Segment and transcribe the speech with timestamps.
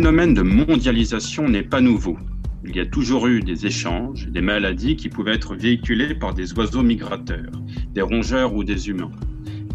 [0.00, 2.16] Le phénomène de mondialisation n'est pas nouveau.
[2.64, 6.54] Il y a toujours eu des échanges, des maladies qui pouvaient être véhiculées par des
[6.54, 7.52] oiseaux migrateurs,
[7.92, 9.10] des rongeurs ou des humains.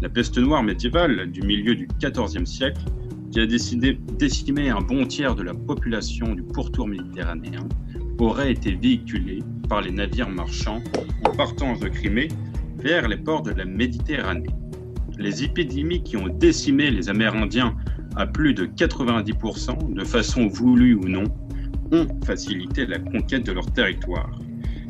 [0.02, 2.82] La peste noire médiévale du milieu du XIVe siècle,
[3.30, 7.68] qui a décidé d'estimer un bon tiers de la population du pourtour méditerranéen,
[8.18, 10.82] aurait été véhiculée par les navires marchands
[11.24, 12.26] en partant de Crimée
[12.78, 14.50] vers les ports de la Méditerranée.
[15.18, 17.76] Les épidémies qui ont décimé les Amérindiens
[18.16, 21.24] à plus de 90%, de façon voulue ou non,
[21.92, 24.30] ont facilité la conquête de leur territoire.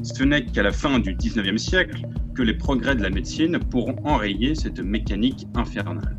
[0.03, 2.03] Ce n'est qu'à la fin du 19e siècle
[2.35, 6.17] que les progrès de la médecine pourront enrayer cette mécanique infernale.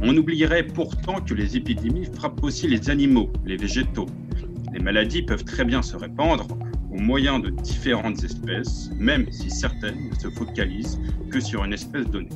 [0.00, 4.06] On oublierait pourtant que les épidémies frappent aussi les animaux, les végétaux.
[4.72, 6.46] Les maladies peuvent très bien se répandre
[6.92, 12.06] au moyen de différentes espèces, même si certaines ne se focalisent que sur une espèce
[12.06, 12.28] donnée.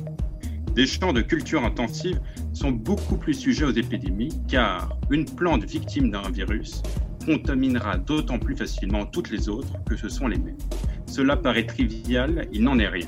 [0.77, 2.19] Des champs de culture intensive
[2.53, 6.83] sont beaucoup plus sujets aux épidémies car une plante victime d'un virus
[7.25, 10.59] contaminera d'autant plus facilement toutes les autres que ce sont les mêmes.
[11.07, 13.07] Cela paraît trivial, il n'en est rien.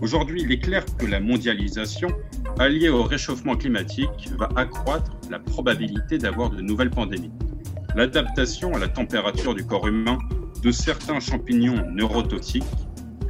[0.00, 2.08] Aujourd'hui, il est clair que la mondialisation,
[2.60, 7.32] alliée au réchauffement climatique, va accroître la probabilité d'avoir de nouvelles pandémies.
[7.96, 10.18] L'adaptation à la température du corps humain
[10.62, 12.62] de certains champignons neurotoxiques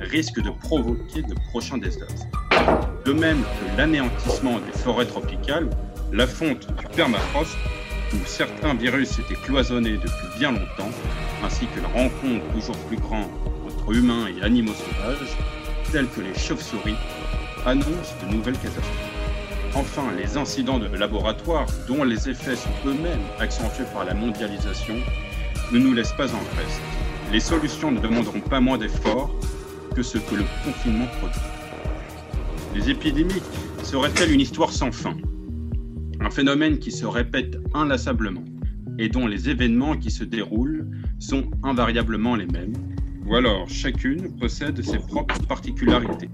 [0.01, 2.27] risque de provoquer de prochains désastres.
[3.05, 5.69] De même que l'anéantissement des forêts tropicales,
[6.13, 7.57] la fonte du permafrost,
[8.15, 10.91] où certains virus étaient cloisonnés depuis bien longtemps,
[11.45, 13.29] ainsi que la rencontre toujours plus grande
[13.67, 15.37] entre humains et animaux sauvages,
[15.93, 16.97] tels que les chauves-souris,
[17.67, 19.19] annoncent de nouvelles catastrophes.
[19.75, 24.97] Enfin, les incidents de laboratoire, dont les effets sont eux-mêmes accentués par la mondialisation,
[25.73, 26.81] ne nous laissent pas en reste.
[27.31, 29.31] Les solutions ne demanderont pas moins d'efforts
[29.99, 31.41] que ce que le confinement produit.
[32.73, 33.43] Les épidémies
[33.83, 35.17] seraient-elles une histoire sans fin?
[36.21, 38.45] Un phénomène qui se répète inlassablement
[39.01, 42.75] et dont les événements qui se déroulent sont invariablement les mêmes,
[43.27, 46.31] ou alors chacune possède ses propres particularités.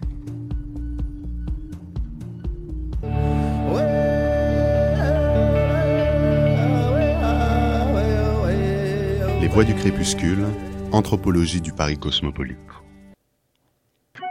[9.41, 10.44] Les voix du crépuscule,
[10.93, 12.59] anthropologie du Paris cosmopolite.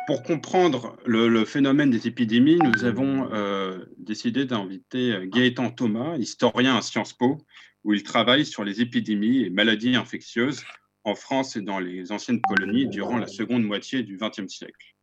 [0.06, 6.76] Pour comprendre le, phénomène des épidémies, nous avons euh, décidé d'inviter euh, Gaëtan Thomas, historien
[6.76, 7.38] à Sciences Po,
[7.86, 10.66] où il travaille sur les épidémies et maladies infectieuses
[11.06, 14.96] en France et dans les anciennes colonies durant la seconde moitié du XXe siècle.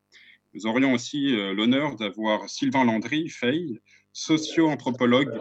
[0.53, 3.81] Nous aurions aussi euh, l'honneur d'avoir Sylvain Landry, Fay,
[4.13, 5.33] socio-anthropologue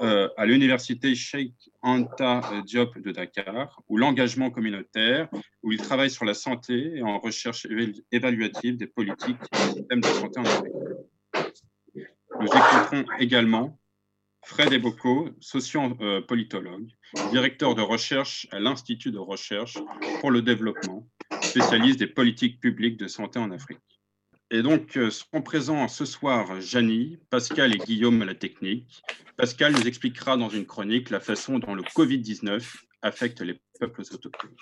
[0.00, 5.28] euh, à l'université Sheikh Anta Diop de Dakar, où l'engagement communautaire,
[5.62, 7.66] où il travaille sur la santé et en recherche
[8.10, 10.72] évaluative des politiques et systèmes de santé en Afrique.
[12.40, 13.78] Nous écouterons également
[14.44, 16.88] Fred Eboko, socio-politologue,
[17.30, 19.78] directeur de recherche à l'Institut de recherche
[20.20, 21.06] pour le développement,
[21.42, 23.78] spécialiste des politiques publiques de santé en Afrique.
[24.52, 29.02] Et donc, euh, seront présents ce soir Janie, Pascal et Guillaume à la technique.
[29.38, 32.62] Pascal nous expliquera dans une chronique la façon dont le Covid-19
[33.00, 34.54] affecte les peuples autochtones.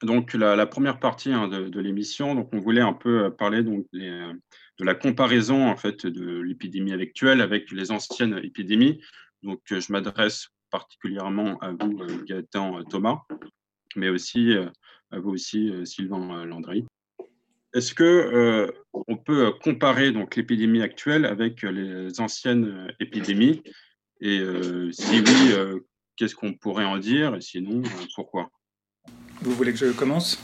[0.00, 3.84] Donc, la, première partie hein, de, l'émission, donc on voulait un peu euh, parler donc,
[3.96, 4.32] euh,
[4.78, 8.98] de la comparaison en fait, de l'épidémie actuelle avec les anciennes épidémies.
[9.42, 13.18] Donc, je m'adresse particulièrement à vous, Gaëtan Thomas,
[13.94, 14.54] mais aussi
[15.10, 16.86] à vous aussi, Sylvain Landry.
[17.78, 23.62] Est-ce que euh, on peut comparer donc l'épidémie actuelle avec les anciennes euh, épidémies?
[24.20, 25.54] Et euh, si oui,
[26.16, 27.36] qu'est-ce qu'on pourrait en dire?
[27.36, 27.82] Et sinon,
[28.16, 28.50] pourquoi?
[29.42, 30.42] Vous voulez que je commence?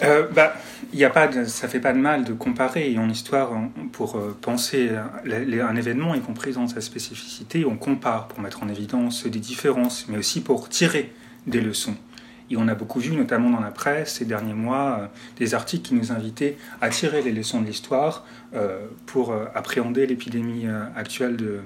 [0.00, 0.54] Bah,
[0.94, 2.96] y a pas ça fait pas de mal de comparer.
[2.96, 3.50] en histoire,
[3.92, 9.26] pour penser un événement, y compris dans sa spécificité, on compare pour mettre en évidence
[9.26, 11.12] des différences, mais aussi pour tirer
[11.46, 11.96] des leçons.
[12.50, 15.06] Et on a beaucoup vu, notamment dans la presse ces derniers mois, euh,
[15.36, 18.24] des articles qui nous invitaient à tirer les leçons de l'histoire
[18.54, 20.66] euh, pour euh, appréhender l'épidémie
[20.96, 21.60] actuelle de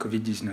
[0.00, 0.50] Covid-19.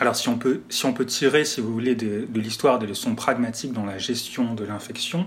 [0.00, 0.60] Alors si on, peut,
[1.06, 5.26] tirer, si vous voulez, de, de l'histoire des leçons pragmatiques dans la gestion de l'infection,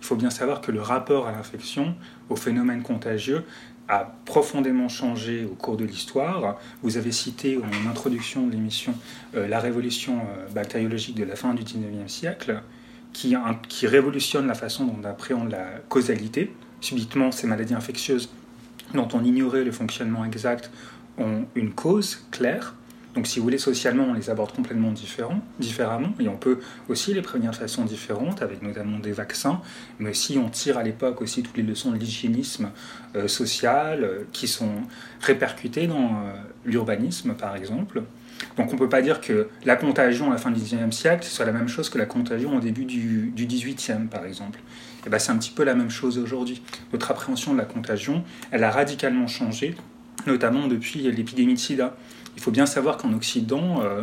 [0.00, 1.94] il faut bien savoir que le rapport à l'infection,
[2.28, 3.44] au phénomène contagieux,
[3.90, 6.58] a profondément changé au cours de l'histoire.
[6.82, 8.94] Vous avez cité en introduction de l'émission
[9.34, 12.62] euh, la révolution euh, bactériologique de la fin du 19e siècle,
[13.12, 13.34] qui,
[13.68, 16.52] qui révolutionne la façon dont on appréhende la causalité.
[16.80, 18.30] Subitement, ces maladies infectieuses
[18.94, 20.70] dont on ignorait le fonctionnement exact
[21.18, 22.74] ont une cause claire.
[23.14, 24.92] Donc si vous voulez, socialement, on les aborde complètement
[25.58, 29.60] différemment, et on peut aussi les prévenir de façon différente, avec notamment des vaccins,
[29.98, 32.70] mais aussi on tire à l'époque aussi toutes les leçons de l'hygiénisme
[33.16, 34.82] euh, social euh, qui sont
[35.20, 36.34] répercutées dans euh,
[36.64, 38.02] l'urbanisme, par exemple.
[38.56, 41.24] Donc on ne peut pas dire que la contagion à la fin du XIXe siècle
[41.24, 44.60] soit la même chose que la contagion au début du, XVIIIe, par exemple.
[45.06, 46.62] Et ben, c'est un petit peu la même chose aujourd'hui.
[46.92, 49.74] Notre appréhension de la contagion, elle a radicalement changé,
[50.26, 51.96] notamment depuis l'épidémie de sida.
[52.36, 54.02] Il faut bien savoir qu'en Occident, euh,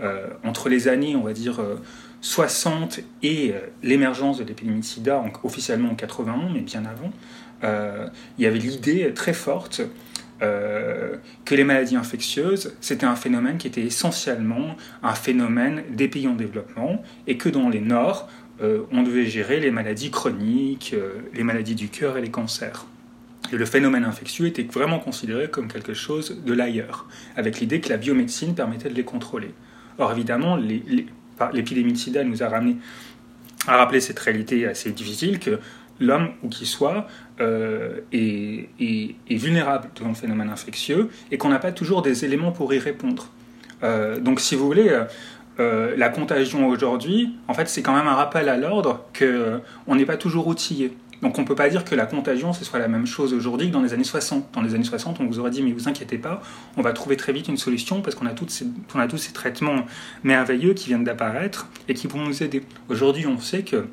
[0.00, 1.60] euh, entre les années, on va dire,
[2.20, 7.10] 60 euh, et l'émergence de l'épidémie de sida, officiellement en 81, mais bien avant,
[8.38, 9.82] il y avait l'idée très forte
[10.40, 16.34] que les maladies infectieuses, c'était un phénomène qui était essentiellement un phénomène des pays en
[16.34, 18.28] développement et que dans les Nords,
[18.60, 20.94] on devait gérer les maladies chroniques,
[21.34, 22.86] les maladies du cœur et les cancers
[23.52, 27.06] le phénomène infectieux était vraiment considéré comme quelque chose de l'ailleurs,
[27.36, 29.54] avec l'idée que la biomédecine permettait de les contrôler.
[29.98, 32.76] Or, évidemment, l'épidémie de sida nous a ramené
[33.66, 35.58] à rappeler cette réalité assez difficile que
[36.00, 37.06] l'homme, ou qui soit,
[37.40, 38.68] euh, est,
[39.30, 43.28] vulnérable devant le phénomène infectieux et qu'on n'a pas toujours des éléments pour y répondre.
[43.82, 44.96] Euh, donc, si vous voulez,
[45.58, 50.06] euh, la contagion aujourd'hui, en fait, c'est quand même un rappel à l'ordre qu'on n'est
[50.06, 50.96] pas toujours outillé.
[51.22, 53.68] Donc on ne peut pas dire que la contagion, ce soit la même chose aujourd'hui
[53.68, 54.52] que dans les années 60.
[54.52, 56.40] Dans les années 60, on vous aurait dit, mais vous inquiétez pas,
[56.76, 59.84] on va trouver très vite une solution parce qu'on a, a tous ces traitements
[60.22, 62.62] merveilleux qui viennent d'apparaître et qui vont nous aider.
[62.88, 63.88] Aujourd'hui, on sait que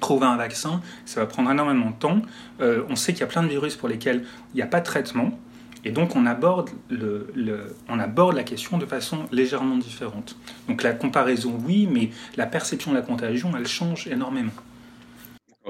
[0.00, 2.22] trouver un vaccin, ça va prendre énormément de temps.
[2.60, 4.24] Euh, on sait qu'il y a plein de virus pour lesquels
[4.54, 5.38] il n'y a pas de traitement.
[5.84, 10.36] Et donc on aborde, le, on aborde la question de façon légèrement différente.
[10.68, 14.52] Donc la comparaison, oui, mais la perception de la contagion, elle change énormément.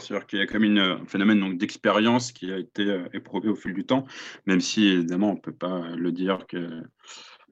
[0.01, 3.55] C'est-à-dire qu'il y a comme une, un phénomène d'expérience qui a été euh, éprouvé au
[3.55, 4.07] fil du temps,
[4.47, 6.83] même si évidemment on ne peut pas le dire que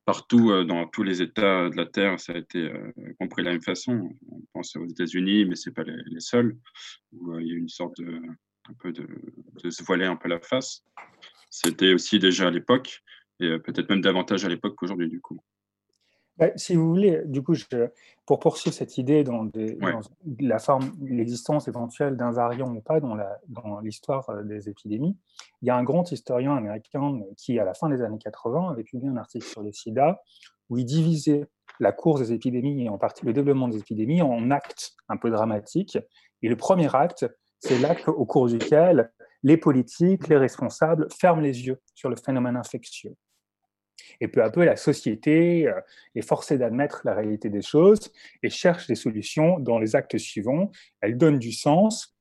[0.04, 3.46] partout euh, dans tous les États de la Terre, ça a été euh, compris de
[3.46, 4.10] la même façon.
[4.30, 6.56] On pense aux États-Unis, mais ce n'est pas les, seuls,
[7.12, 9.06] où il y a une sorte un peu de,
[9.70, 10.84] se voiler un peu la face.
[11.50, 13.02] C'était aussi déjà à l'époque,
[13.40, 15.40] et peut-être même davantage à l'époque qu'aujourd'hui du coup.
[16.38, 17.54] Bah, si vous voulez, du coup,
[18.26, 19.48] pour poursuivre cette idée dans,
[20.38, 23.16] la forme, l'existence éventuelle d'un variant ou pas dans,
[23.80, 25.16] l'histoire euh, des épidémies,
[25.62, 28.84] il y a un grand historien américain qui, à la fin des années 80, avait
[28.84, 30.20] publié un article sur le sida
[30.68, 31.46] où il divisait
[31.80, 35.30] la course des épidémies et en partie le développement des épidémies en actes un peu
[35.30, 35.98] dramatiques.
[36.42, 37.26] Et le premier acte,
[37.60, 39.10] c'est l'acte au cours duquel
[39.42, 43.14] les politiques, les responsables ferment les yeux sur le phénomène infectieux.
[44.20, 45.80] Et peu à peu, la société euh,
[46.14, 48.12] est forcée d'admettre la réalité des choses
[48.42, 50.70] et cherche des solutions dans les actes suivants.
[51.00, 52.16] Elle donne du sens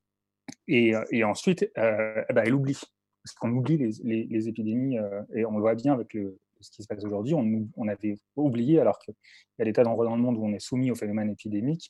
[0.68, 2.80] et, euh, ensuite, euh, eh ben, elle oublie.
[3.24, 4.98] Parce qu'on oublie les, épidémies,
[5.34, 6.16] et on le voit bien avec
[6.62, 9.16] ce qui se passe aujourd'hui, on, avait oublié, alors qu'il
[9.58, 11.90] y a des tas d'endroits dans le monde où on est soumis au phénomène épidémique,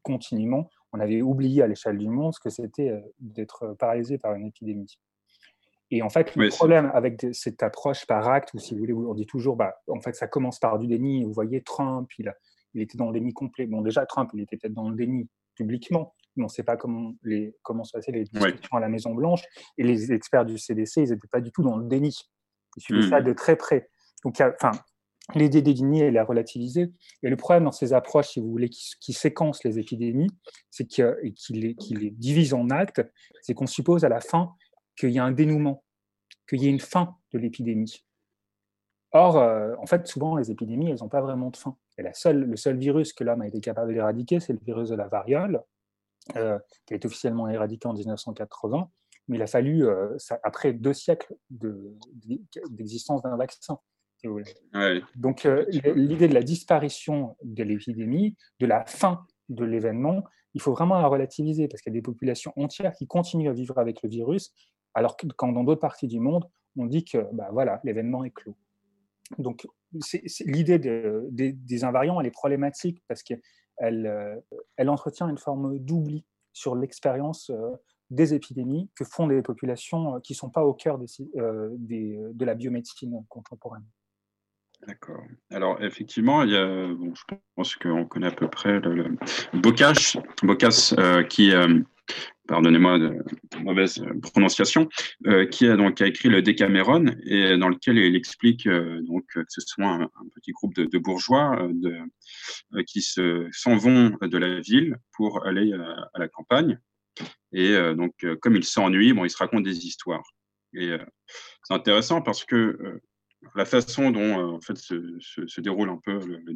[0.00, 4.46] continuellement, on avait oublié à l'échelle du monde ce que c'était d'être paralysé par une
[4.46, 4.98] épidémie.
[5.92, 9.12] Et en fait, le problème avec cette approche par acte, ou si vous voulez, on
[9.12, 11.22] dit toujours, bah, en fait, ça commence par du déni.
[11.22, 12.32] Vous voyez, Trump, il,
[12.72, 13.66] il était dans le déni complet.
[13.66, 16.78] Bon, déjà, Trump, il était peut-être dans le déni publiquement, mais on ne sait pas
[16.78, 19.42] comment, les, comment se passaient les discussions à la Maison-Blanche.
[19.76, 22.18] Et les experts du CDC, ils n'étaient pas du tout dans le déni.
[22.78, 23.24] Ils suivaient ça mmh.
[23.24, 23.90] de très près.
[24.24, 24.70] Donc, enfin,
[25.34, 26.90] l'idée des déni, elle est relativisée.
[27.22, 30.30] Et le problème dans ces approches, si vous voulez, qui, séquencent les épidémies,
[30.70, 31.04] c'est qu'il
[31.50, 33.02] les, les divise en actes,
[33.42, 34.54] c'est qu'on suppose à la fin
[35.02, 35.82] qu'il y a un dénouement,
[36.48, 38.04] qu'il y ait une fin de l'épidémie.
[39.10, 41.76] Or, euh, en fait, souvent, les épidémies, elles n'ont pas vraiment de fin.
[41.98, 44.90] Et la seule, le seul virus que l'homme a été capable d'éradiquer, c'est le virus
[44.90, 45.60] de la variole,
[46.36, 48.88] euh, qui a été officiellement éradiqué en 1980.
[49.28, 51.34] Mais il a fallu, euh, après deux siècles
[52.70, 53.78] d'existence d'un vaccin.
[55.16, 55.48] Donc,
[55.96, 60.22] l'idée de la disparition de l'épidémie, de la fin de l'événement,
[60.54, 63.52] il faut vraiment la relativiser parce qu'il y a des populations entières qui continuent à
[63.52, 64.52] vivre avec le virus
[64.94, 66.44] alors que dans d'autres parties du monde,
[66.76, 68.56] on dit que bah, voilà, l'événement est clos.
[69.38, 69.66] Donc
[70.40, 73.40] l'idée des invariants, elle est problématique parce qu'elle
[73.80, 77.70] euh, entretient une forme d'oubli sur l'expérience euh,
[78.10, 82.54] des épidémies que font des populations euh, qui ne sont pas au cœur de la
[82.54, 83.84] biomédecine contemporaine.
[84.86, 85.22] D'accord.
[85.50, 89.16] Alors, effectivement, il y a, je pense qu'on connaît à peu près le,
[89.54, 90.16] Bocas,
[91.28, 91.52] qui,
[92.52, 93.18] pardonnez-moi de
[93.62, 94.86] mauvaise prononciation,
[95.26, 99.24] euh, qui, a, donc, a écrit le Décameron et dans lequel il explique euh, donc,
[99.32, 104.98] que ce soit un, petit groupe de, bourgeois euh, qui s'en vont de la ville
[105.12, 106.78] pour aller à, la campagne.
[107.54, 110.24] Et donc, comme ils s'ennuient, bon, ils se racontent des histoires.
[110.74, 110.90] Et
[111.64, 113.00] c'est intéressant parce que
[113.54, 116.54] la façon dont en fait se, déroule un peu le, le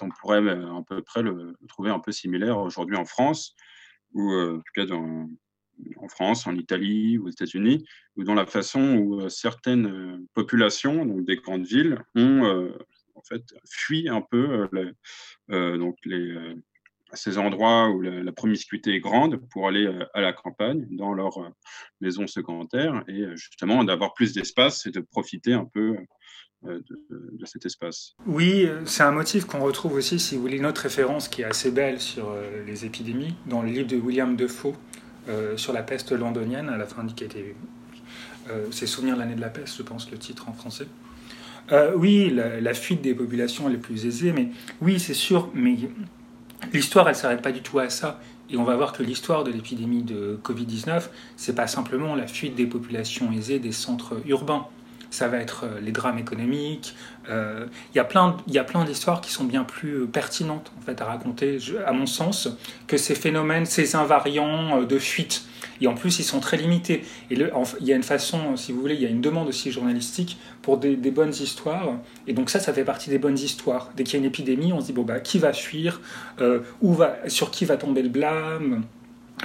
[0.00, 3.56] on pourrait à peu près le, trouver un peu similaire aujourd'hui en France,
[4.14, 7.86] ou en tout cas en France, en Italie, aux États-Unis,
[8.16, 12.70] ou dans la façon où certaines populations, donc des grandes villes, ont
[13.14, 14.68] en fait fui un peu
[15.48, 15.96] donc
[17.14, 21.38] ces endroits où la, promiscuité est grande pour aller euh, à la campagne, dans leur
[21.38, 21.48] euh,
[22.00, 25.96] maison secondaire, et euh, justement d'avoir plus d'espace et de profiter un peu
[26.62, 28.14] de, cet espace.
[28.26, 31.46] Oui, c'est un motif qu'on retrouve aussi, si vous voulez, une autre référence qui est
[31.46, 32.34] assez belle sur
[32.66, 34.74] les épidémies, dans le livre de William Defoe
[35.56, 37.54] sur la peste londonienne, à la fin du qui était.
[38.70, 40.86] c'est Souvenir de l'année de la peste, je pense, le titre en français.
[41.96, 44.48] oui, la, la, fuite des populations les plus aisées, mais
[44.82, 45.76] oui, c'est sûr, mais
[46.72, 48.20] L'histoire, elle ne s'arrête pas du tout à ça.
[48.50, 52.54] Et on va voir que l'histoire de l'épidémie de Covid-19, c'est pas simplement la fuite
[52.54, 54.66] des populations aisées des centres urbains.
[55.10, 56.94] Ça va être euh, les drames économiques.
[57.28, 58.36] Euh, il y a plein,
[58.84, 62.48] d'histoires qui sont bien plus euh, pertinentes en fait à raconter, à mon sens,
[62.86, 65.44] que ces phénomènes, ces invariants de fuite
[65.82, 67.04] et en plus, ils sont très limités.
[67.30, 69.72] Et il y a une façon, si vous voulez, il y a une demande aussi
[69.72, 71.96] journalistique pour des, bonnes histoires.
[72.26, 73.90] Et donc ça, ça fait partie des bonnes histoires.
[73.96, 76.02] Dès qu'il y a une épidémie, on se dit, bon, bah, qui va fuir
[76.82, 78.84] où va, Sur qui va tomber le blâme?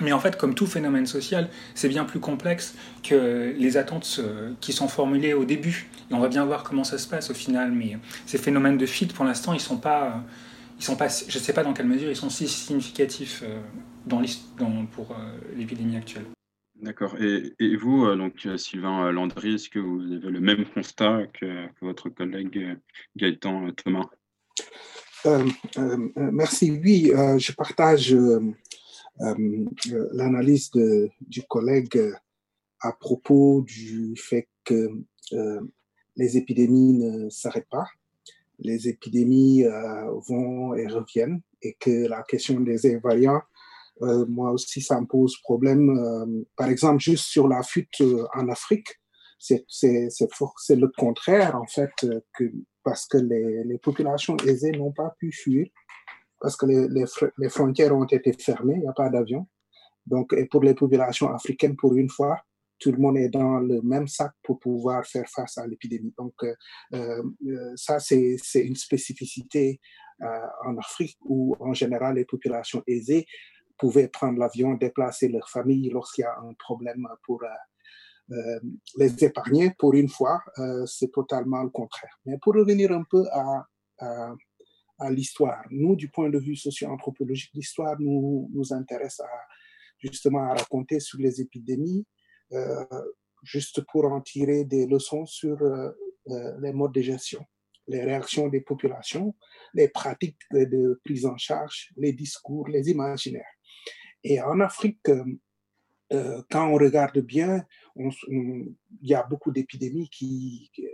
[0.01, 4.19] Mais en fait, comme tout phénomène social, c'est bien plus complexe que les attentes
[4.59, 5.87] qui sont formulées au début.
[6.11, 7.71] Et on va bien voir comment ça se passe au final.
[7.71, 10.23] Mais ces phénomènes de fuite, pour l'instant, ils sont pas,
[10.77, 13.61] ils sont pas, je ne sais pas dans quelle mesure ils sont si significatifs euh,
[14.05, 14.21] dans,
[14.57, 15.15] dans pour euh,
[15.55, 16.25] l'épidémie actuelle.
[16.81, 17.15] D'accord.
[17.19, 21.67] Et, et, vous, euh, donc Sylvain Landry, est-ce que vous avez le même constat que,
[21.81, 22.77] votre collègue
[23.15, 24.09] Gaëtan Thomas?
[26.15, 26.79] Merci.
[26.83, 28.15] Oui, je partage
[29.19, 30.71] l'analyse
[31.21, 31.99] du collègue
[32.81, 34.89] à propos du fait que
[36.15, 37.87] les épidémies ne s'arrêtent pas
[38.59, 43.41] les épidémies euh, vont et reviennent et que la question des invariants,
[44.01, 45.89] euh, moi aussi, ça me pose problème.
[45.89, 48.01] Euh, par exemple, juste sur la fuite
[48.33, 48.89] en Afrique,
[49.37, 51.91] c'est le contraire, en fait,
[52.83, 55.67] parce que les, les populations aisées n'ont pas pu fuir,
[56.39, 59.47] parce que les, frontières ont été fermées, il n'y a pas d'avion.
[60.05, 62.39] Donc, pour les populations africaines, pour une fois,
[62.79, 66.13] tout le monde est dans le même sac pour pouvoir faire face à l'épidémie.
[66.17, 66.53] Donc, euh,
[66.93, 69.79] euh, ça, c'est une spécificité
[70.21, 70.27] euh,
[70.65, 73.25] en Afrique où, en général, les populations aisées
[73.77, 77.43] pouvaient prendre l'avion, déplacer leur famille lorsqu'il y a un problème pour
[78.97, 79.71] les épargner.
[79.77, 80.41] Pour une fois,
[80.85, 82.17] c'est totalement le contraire.
[82.25, 84.33] Mais pour revenir un peu à,
[85.09, 89.29] l'histoire, nous, du point de vue socio-anthropologique, l'histoire nous, nous intéresse à,
[89.99, 92.05] justement à raconter sur les épidémies
[92.53, 92.85] euh,
[93.43, 95.91] juste pour en tirer des leçons sur euh,
[96.29, 97.45] euh, les modes de gestion,
[97.87, 99.35] les réactions des populations,
[99.73, 103.53] les pratiques de prise en charge, les discours, les imaginaires.
[104.23, 105.07] Et en Afrique,
[106.09, 107.63] quand on regarde bien,
[107.95, 110.09] il y a beaucoup d'épidémies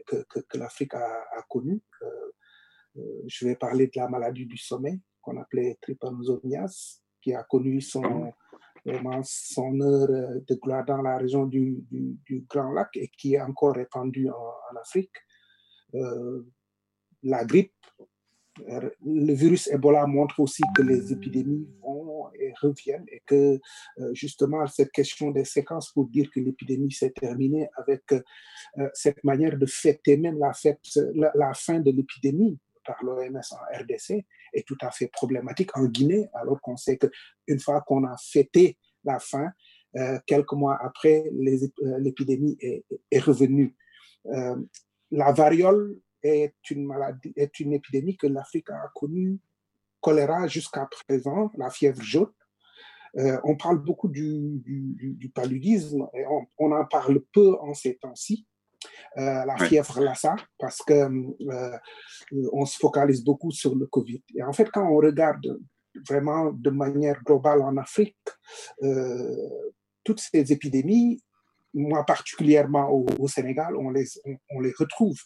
[0.06, 1.82] que, que, l'Afrique a connues.
[3.28, 8.34] Je vais parler de la maladie du sommeil qu'on appelait trypanosomiase, qui a connu son,
[8.86, 13.36] vraiment son heure euh, de gloire dans la région du, du, Grand Lac et qui
[13.36, 15.12] est encore répandue en, Afrique.
[15.94, 16.42] Euh,
[17.24, 17.74] la grippe,
[18.68, 23.60] euh, le virus Ebola montre aussi que les épidémies vont et reviennent et que
[24.14, 28.04] justement cette question des séquences pour dire que l'épidémie s'est terminée avec
[28.94, 30.80] cette manière de fêter même la, fête,
[31.14, 36.28] la fin de l'épidémie par l'OMS en RDC est tout à fait problématique en Guinée,
[36.34, 39.52] alors qu'on sait qu'une fois qu'on a fêté la fin,
[39.98, 43.76] euh, quelques mois après, euh, l'épidémie est, revenue.
[44.28, 44.56] Euh,
[45.12, 49.40] la variole est une maladie, est une épidémie que l'Afrique a connue,
[50.00, 52.32] choléra jusqu'à présent, la fièvre jaune.
[53.44, 56.24] on parle beaucoup du, paludisme et
[56.58, 58.48] on, en parle peu en ces temps-ci.
[59.18, 61.78] Euh, la fièvre Lassa, parce que euh,
[62.54, 64.24] on se focalise beaucoup sur le Covid.
[64.36, 65.60] Et en fait, quand on regarde
[66.08, 68.16] vraiment de manière globale en Afrique,
[68.84, 69.50] euh,
[70.04, 71.22] toutes ces épidémies,
[71.74, 74.06] moi particulièrement au, Sénégal, on les,
[74.50, 75.18] on, les retrouve.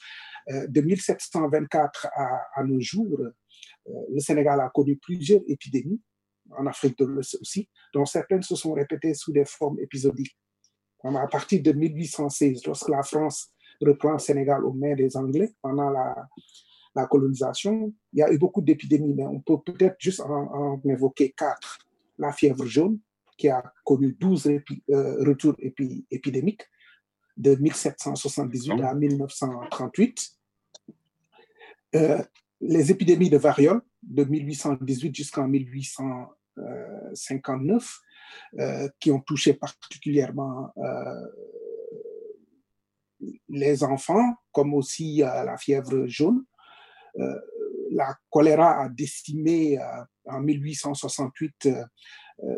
[0.48, 3.20] de 1724 à, à nos jours,
[3.88, 6.02] le Sénégal a connu plusieurs épidémies,
[6.52, 10.38] en Afrique de l'Ouest aussi, dont certaines se sont répétées sous des formes épisodiques
[11.14, 13.52] à partir de 1816, lorsque la France
[13.82, 16.28] reprend le Sénégal aux mains des Anglais pendant la,
[16.96, 21.32] la colonisation, il y a eu beaucoup d'épidémies, mais on peut peut-être juste en, évoquer
[21.32, 21.80] quatre.
[22.18, 23.00] La fièvre jaune,
[23.38, 24.62] qui a connu 12 euh,
[25.26, 25.58] retours
[26.10, 26.64] épidémiques.
[27.36, 30.32] de 1778 à 1938.
[31.96, 32.24] Euh,
[32.62, 38.00] les épidémies de variole de 1818 jusqu'en 1859,
[38.60, 40.72] euh, qui ont touché particulièrement
[43.50, 46.44] les enfants, comme aussi la fièvre jaune.
[47.92, 49.80] la choléra a décimé
[50.26, 51.70] en 1868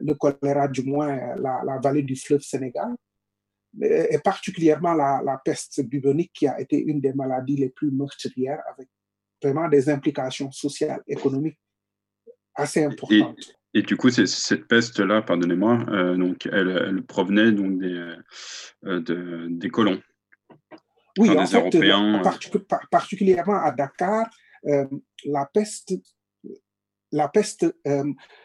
[0.01, 2.95] le choléra, du moins la, la, vallée du fleuve Sénégal,
[3.81, 8.62] et particulièrement la, la, peste bubonique qui a été une des maladies les plus meurtrières
[8.74, 8.88] avec
[9.41, 11.59] vraiment des implications sociales, économiques
[12.55, 13.38] assez importantes.
[13.74, 18.15] Et, du coup, cette peste-là, pardonnez-moi, euh, donc elle, provenait donc des,
[18.86, 20.01] euh, de, des colons.
[21.17, 22.21] Oui, en fait, Européens,
[22.91, 24.27] particulièrement à Dakar,
[24.65, 24.86] euh,
[25.25, 25.93] la peste
[27.12, 27.65] la peste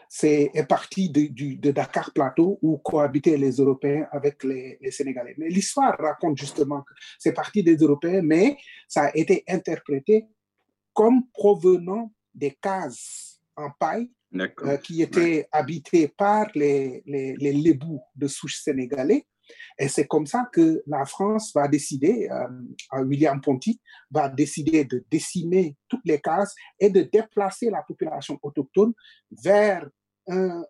[0.07, 1.27] c'est, est partie de,
[1.57, 5.35] de, Dakar Plateau où cohabitaient les Européens avec les, les Sénégalais.
[5.37, 10.27] Mais l'histoire raconte justement que c'est parti des Européens, mais ça a été interprété
[10.93, 18.01] comme provenant des cases en paille euh, qui étaient habitées par les, les, les lébous
[18.15, 19.25] de souche sénégalais.
[19.79, 23.79] Et c'est comme ça que la France va décider, euh, William Ponty,
[24.11, 28.93] va décider de décimer toutes les cases et de déplacer la population autochtone
[29.43, 29.87] vers
[30.27, 30.63] un,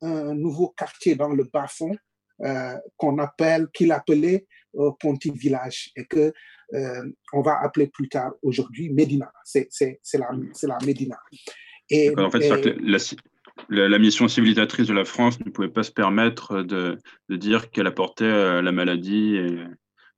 [0.00, 1.94] un, nouveau quartier dans le bas-fond
[2.42, 4.46] euh, qu'on appelle, qu'il appelait
[4.76, 6.32] euh, Ponty Village et que
[7.32, 9.32] on va appeler plus tard aujourd'hui Médina.
[9.44, 9.68] C'est
[10.14, 10.30] la,
[10.62, 11.16] la Médina.
[11.88, 12.98] Et, en fait, la,
[13.68, 16.98] la, mission civilisatrice de la France ne pouvait pas se permettre de,
[17.28, 19.64] de dire qu'elle apportait euh, la maladie et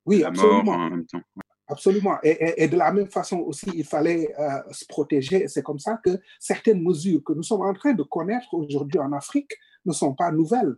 [0.07, 0.65] oui, la absolument.
[0.65, 1.23] mort en même temps.
[1.69, 2.17] Absolument.
[2.23, 5.49] Et, et, de la même façon aussi, il fallait euh, se protéger.
[5.49, 9.13] C'est comme ça que certaines mesures que nous sommes en train de connaître aujourd'hui en
[9.13, 9.53] Afrique
[9.85, 10.77] ne sont pas nouvelles.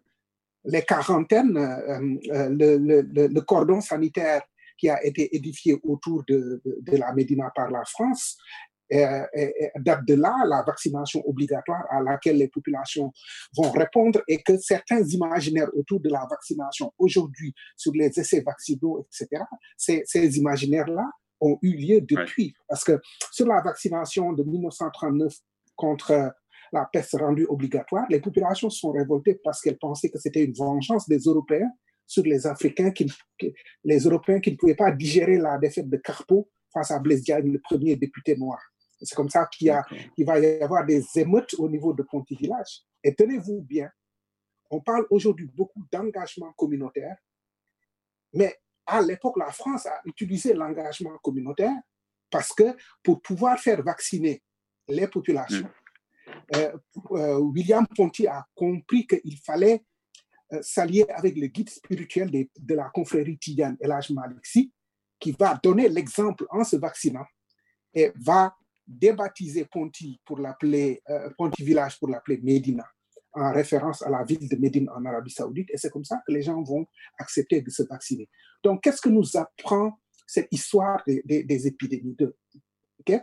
[0.65, 4.43] Les quarantaines, le, le, le, cordon sanitaire
[4.77, 8.37] qui a été édifié autour de, de, la Médina par la France.
[8.91, 13.13] Et, date de là la vaccination obligatoire à laquelle les populations
[13.57, 19.07] vont répondre et que certains imaginaires autour de la vaccination aujourd'hui sur les essais vaccinaux,
[19.07, 19.43] etc.,
[19.77, 21.09] ces, ces imaginaires-là
[21.41, 22.55] ont eu lieu depuis.
[22.69, 25.33] Parce que sur la vaccination de 1939
[25.77, 26.33] contre
[26.73, 31.09] la peste rendue obligatoire, les populations sont révoltées parce qu'elles pensaient que c'était une vengeance
[31.09, 31.71] des Européens
[32.07, 33.07] sur les Africains, qui,
[33.85, 37.53] les Européens qui ne pouvaient pas digérer la défaite de Carpo face à Blaise Diagne,
[37.53, 38.59] le premier député noir.
[39.03, 39.73] C'est comme ça qu'il
[40.27, 42.83] va y avoir des émeutes au niveau de Ponty Village.
[43.03, 43.91] Et tenez-vous bien,
[44.71, 47.17] on parle aujourd'hui beaucoup d'engagement communautaire,
[48.33, 51.77] mais à l'époque, la France a utilisé l'engagement communautaire
[52.31, 54.43] parce que pour pouvoir faire vacciner
[54.89, 56.57] les populations, mm.
[56.57, 56.73] euh,
[57.13, 59.85] euh, William Ponty a compris qu'il fallait
[60.53, 64.73] euh, s'allier avec le guide spirituel de, de la confrérie Tidiane, Elhaj Maliksi,
[65.19, 67.27] qui va donner l'exemple en se vaccinant
[67.95, 68.57] et va
[68.91, 72.85] débaptiser Ponty pour l'appeler euh, Ponty Village pour l'appeler Médina
[73.33, 76.33] en référence à la ville de Médine en Arabie Saoudite et c'est comme ça que
[76.33, 76.85] les gens vont
[77.19, 78.29] accepter de se vacciner.
[78.65, 82.37] Donc qu'est-ce que nous apprend cette histoire des, des, épidémies de
[83.09, 83.19] euh,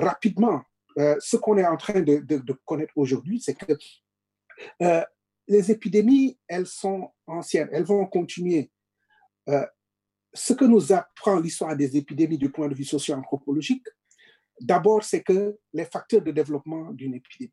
[0.00, 0.62] rapidement
[0.98, 3.72] euh, ce qu'on est en train de, de, de connaître aujourd'hui c'est que
[5.50, 8.70] les épidémies, elles sont anciennes, elles vont continuer.
[10.34, 13.86] Ce que nous apprend l'histoire des épidémies du point de vue socio-anthropologique,
[14.60, 17.52] d'abord, c'est que les facteurs de développement d'une épidémie,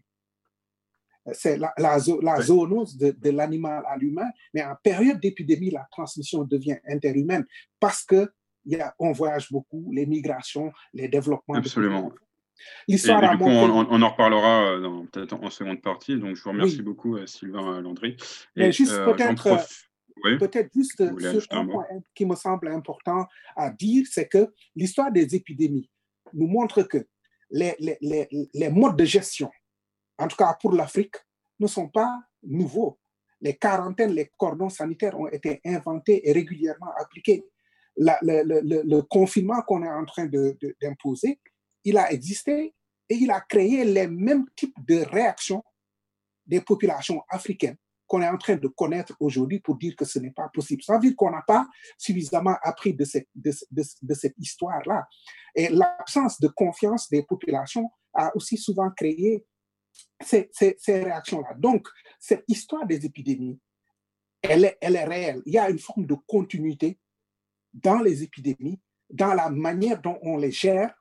[1.28, 5.72] euh, c'est la, la, la zoonose de, de l'animal à l'humain, mais en période d'épidémie,
[5.72, 7.46] la transmission devient interhumaine
[7.80, 8.32] parce que
[8.66, 11.56] y a, on voyage beaucoup, les migrations, les développements.
[11.56, 12.12] Absolument.
[12.88, 13.54] L'histoire montré...
[13.54, 16.18] on, on, en reparlera euh, peut-être en seconde partie.
[16.18, 16.84] Donc, je vous remercie oui.
[16.84, 18.16] beaucoup, euh, Sylvain Landry.
[18.56, 19.90] Mais juste euh, peut-être, prof...
[20.24, 20.38] oui.
[20.38, 21.02] peut-être juste
[21.52, 25.90] un point qui me semble important à dire, c'est que l'histoire des épidémies
[26.34, 27.06] nous montre que
[27.50, 29.52] les, les, les, modes de gestion,
[30.18, 31.16] en tout cas pour l'Afrique,
[31.60, 32.98] ne sont pas nouveaux.
[33.42, 37.46] Les quarantaines, les cordons sanitaires ont été inventés et régulièrement appliqués.
[37.98, 40.26] Le, confinement qu'on est en train
[40.82, 41.40] d'imposer,
[41.84, 42.74] il a existé
[43.08, 45.64] et il a créé les mêmes types de réactions
[46.46, 47.78] des populations africaines
[48.08, 50.84] qu'on est en train de connaître aujourd'hui pour dire que ce n'est pas possible.
[50.84, 55.08] Ça veut dire qu'on n'a pas suffisamment appris de cette, de, de, de cette histoire-là.
[55.56, 59.46] Et l'absence de confiance des populations a aussi souvent créé
[60.22, 61.56] ces, ces, ces réactions-là.
[61.58, 61.88] Donc,
[62.20, 63.60] cette histoire des épidémies,
[64.42, 65.42] elle est, elle est réelle.
[65.46, 67.00] Il y a une forme de continuité
[67.74, 70.94] dans les épidémies, dans la manière dont on les gère,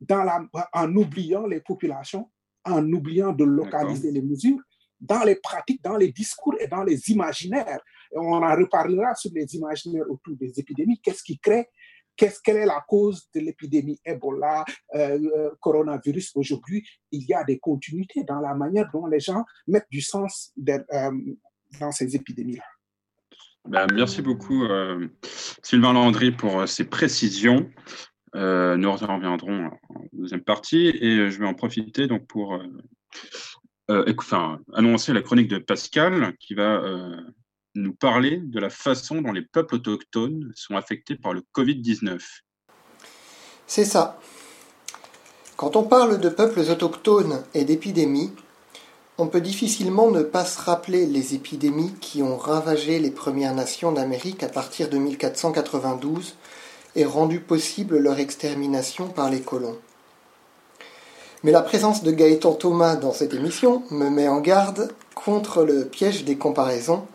[0.00, 2.30] dans la, en oubliant les populations,
[2.64, 4.60] en oubliant de localiser les mesures,
[5.00, 7.80] dans les pratiques, dans les discours et dans les imaginaires.
[8.12, 11.00] on en reparlera sur les imaginaires autour des épidémies.
[11.02, 11.68] Qu'est-ce qui crée
[12.16, 16.86] Qu'est-ce, quelle est la cause de l'épidémie Ebola, euh, euh, coronavirus aujourd'hui?
[17.12, 21.10] Il y a des continuités dans la manière dont les gens mettent du sens euh,
[21.78, 22.64] dans ces épidémies-là.
[23.68, 24.64] Ben, merci beaucoup,
[25.60, 27.68] Sylvain Landry, pour ces précisions.
[28.32, 32.62] nous reviendrons en deuxième partie et je vais en profiter donc pour
[33.88, 36.82] enfin, annoncer la chronique de Pascal qui va
[37.76, 42.20] nous parler de la façon dont les peuples autochtones sont affectés par le Covid-19.
[43.66, 44.18] C'est ça.
[45.56, 48.32] Quand on parle de peuples autochtones et d'épidémies,
[49.18, 53.92] on peut difficilement ne pas se rappeler les épidémies qui ont ravagé les Premières Nations
[53.92, 56.36] d'Amérique à partir de 1492
[56.94, 59.78] et rendu possible leur extermination par les colons.
[61.42, 65.84] Mais la présence de Gaëtan Thomas dans cette émission me met en garde contre le
[65.84, 67.06] piège des comparaisons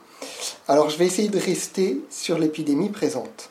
[0.68, 3.50] alors je vais essayer de rester sur l'épidémie présente.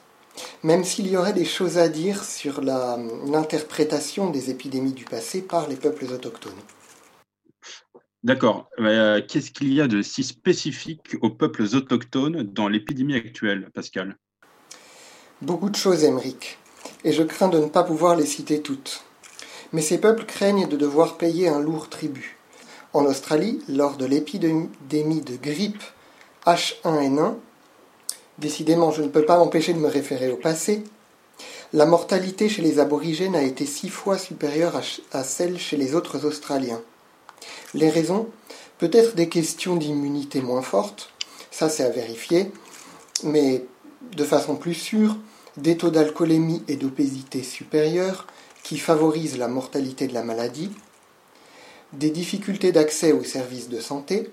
[0.63, 5.69] Même s'il y aurait des choses à dire sur l'interprétation des épidémies du passé par
[5.69, 6.53] les peuples autochtones.
[8.23, 8.69] D'accord.
[8.79, 14.17] Euh, qu'est-ce qu'il y a de si spécifique aux peuples autochtones dans l'épidémie actuelle, Pascal?
[15.41, 16.59] Beaucoup de choses, Émeric,
[17.03, 19.05] et je crains de ne pas pouvoir les citer toutes.
[19.73, 22.37] Mais ces peuples craignent de devoir payer un lourd tribut.
[22.93, 25.83] En Australie, lors de l'épidémie de grippe
[26.45, 27.35] H1N1,
[28.39, 30.83] décidément je ne peux pas m'empêcher de me référer au passé,
[31.73, 34.81] la mortalité chez les aborigènes a été six fois supérieure
[35.13, 36.83] à celle chez les autres Australiens.
[37.75, 38.27] Les raisons?
[38.79, 41.13] Peut-être des questions d'immunité moins forte,
[41.51, 42.51] ça c'est à vérifier,
[43.23, 43.65] mais
[44.17, 45.17] de façon plus sûre,
[45.57, 48.27] des taux d'alcoolémie et d'obésité supérieurs
[48.71, 50.71] qui favorisent la mortalité de la maladie,
[51.93, 54.31] des difficultés d'accès aux services de santé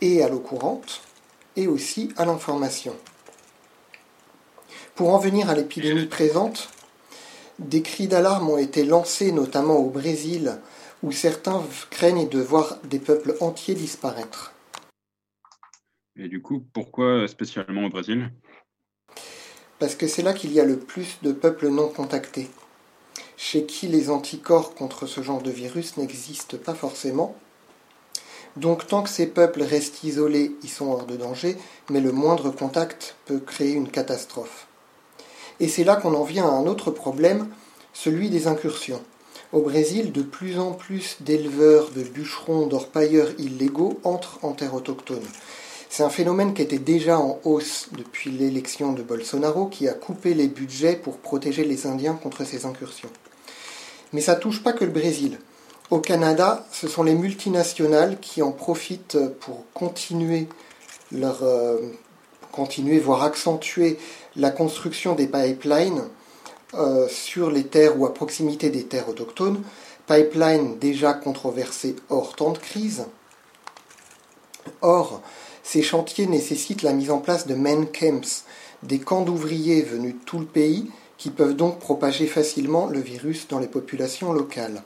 [0.00, 1.00] et à l'eau courante,
[1.56, 2.94] et aussi à l'information.
[4.94, 6.68] Pour en venir à l'épidémie présente,
[7.58, 10.60] des cris d'alarme ont été lancés notamment au Brésil,
[11.02, 14.54] où certains craignent de voir des peuples entiers disparaître.
[16.14, 18.30] Et du coup, pourquoi spécialement au Brésil?
[19.80, 22.48] Parce que c'est là qu'il y a le plus de peuples non contactés,
[23.38, 27.36] chez qui les anticorps contre ce genre de virus n'existent pas forcément,
[28.56, 31.56] donc tant que ces peuples restent isolés, ils sont hors de danger,
[31.88, 34.66] mais le moindre contact peut créer une catastrophe.
[35.60, 37.48] Et c'est là qu'on en vient à un autre problème,
[37.92, 39.00] celui des incursions.
[39.52, 45.24] Au Brésil, de plus en plus d'éleveurs, de bûcherons, d'orpailleurs illégaux entrent en terre autochtone.
[45.88, 50.34] C'est un phénomène qui était déjà en hausse depuis l'élection de Bolsonaro, qui a coupé
[50.34, 53.08] les budgets pour protéger les Indiens contre ces incursions.
[54.12, 55.38] Mais ça touche pas que le Brésil.
[55.90, 60.48] Au Canada, ce sont les multinationales qui en profitent pour continuer
[61.12, 61.78] leur euh,
[62.52, 63.98] continuer voire accentuer
[64.36, 66.04] la construction des pipelines
[66.74, 69.62] euh, sur les terres ou à proximité des terres autochtones,
[70.06, 73.06] pipelines déjà controversés hors temps de crise.
[74.82, 75.22] Or,
[75.62, 78.44] ces chantiers nécessitent la mise en place de main camps,
[78.82, 83.48] des camps d'ouvriers venus de tout le pays qui peuvent donc propager facilement le virus
[83.48, 84.82] dans les populations locales.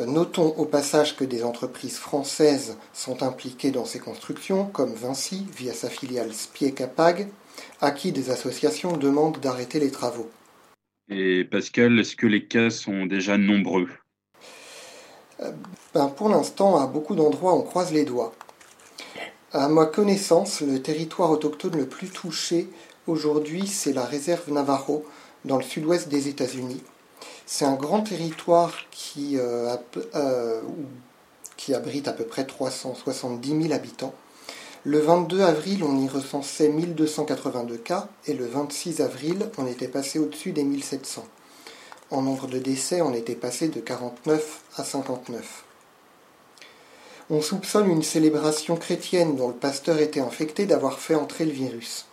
[0.00, 5.46] Euh, notons au passage que des entreprises françaises sont impliquées dans ces constructions, comme Vinci
[5.56, 7.28] via sa filiale Spiecapag,
[7.80, 10.30] à qui des associations demandent d'arrêter les travaux.
[11.10, 13.88] Et Pascal, est-ce que les cas sont déjà nombreux?
[15.40, 15.52] Euh,
[15.92, 18.32] ben Pour l'instant, à beaucoup d'endroits, on croise les doigts.
[19.52, 22.68] À ma connaissance, le territoire autochtone le plus touché
[23.06, 25.04] aujourd'hui, c'est la réserve Navarro,
[25.44, 26.82] dans le sud-ouest des États-Unis,
[27.46, 29.76] c'est un grand territoire qui, euh,
[30.14, 30.62] euh,
[31.72, 34.14] abrite à peu près 370 000 habitants.
[34.84, 40.18] Le 22 avril, on y recensait 1282 cas et le 26 avril, on était passé
[40.18, 41.24] au-dessus des 1700.
[42.10, 45.64] En nombre de décès, on était passé de 49 à 59.
[47.30, 52.06] On soupçonne une célébration chrétienne dont le pasteur était infecté d'avoir fait entrer le virus.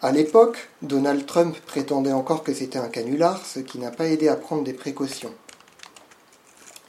[0.00, 4.28] À l'époque, Donald Trump prétendait encore que c'était un canular, ce qui n'a pas aidé
[4.28, 5.34] à prendre des précautions.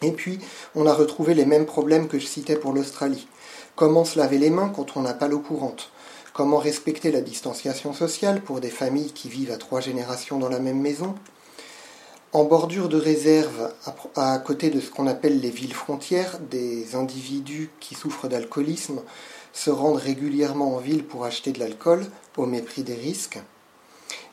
[0.04, 0.38] Et puis,
[0.76, 3.28] on a retrouvé les mêmes problèmes que je citais pour l'Australie.
[3.76, 5.90] Comment se laver les mains quand on n'a pas l'eau courante?
[6.34, 10.60] Comment respecter la distanciation sociale pour des familles qui vivent à trois générations dans la
[10.60, 11.16] même maison?
[12.32, 13.74] En bordure de réserve,
[14.16, 19.02] à côté de ce qu'on appelle les villes frontières, des individus qui souffrent d'alcoolisme
[19.60, 22.06] se rendent régulièrement en ville pour acheter de l'alcool
[22.38, 23.40] au mépris des risques.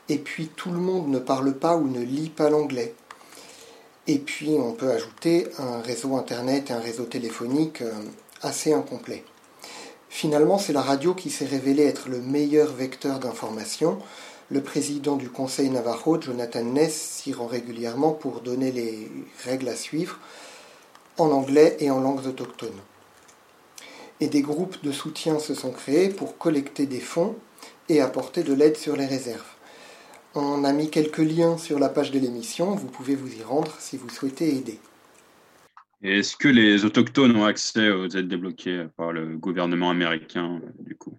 [0.07, 2.95] Et puis tout le monde ne parle pas ou ne lit pas l'anglais.
[4.07, 7.91] Et puis on peut ajouter un réseau internet et un réseau téléphonique euh,
[8.41, 9.25] assez incomplet.
[10.07, 13.99] Finalement, c'est la radio qui s'est révélée être le meilleur vecteur d'information.
[14.49, 19.11] Le président du Conseil Navajo, Jonathan Ness, s'y rend régulièrement pour donner les
[19.43, 20.19] règles à suivre
[21.17, 22.79] en anglais et en langues autochtones.
[24.19, 27.35] Et des groupes de soutien se sont créés pour collecter des fonds
[27.89, 29.45] et apporter de l'aide sur les réserves.
[30.35, 33.73] On a mis quelques liens sur la page de l'émission, vous pouvez vous y rendre
[33.79, 34.79] si vous souhaitez aider.
[36.03, 41.17] Est-ce que les autochtones ont accès aux aides débloquées par le gouvernement américain, du coup?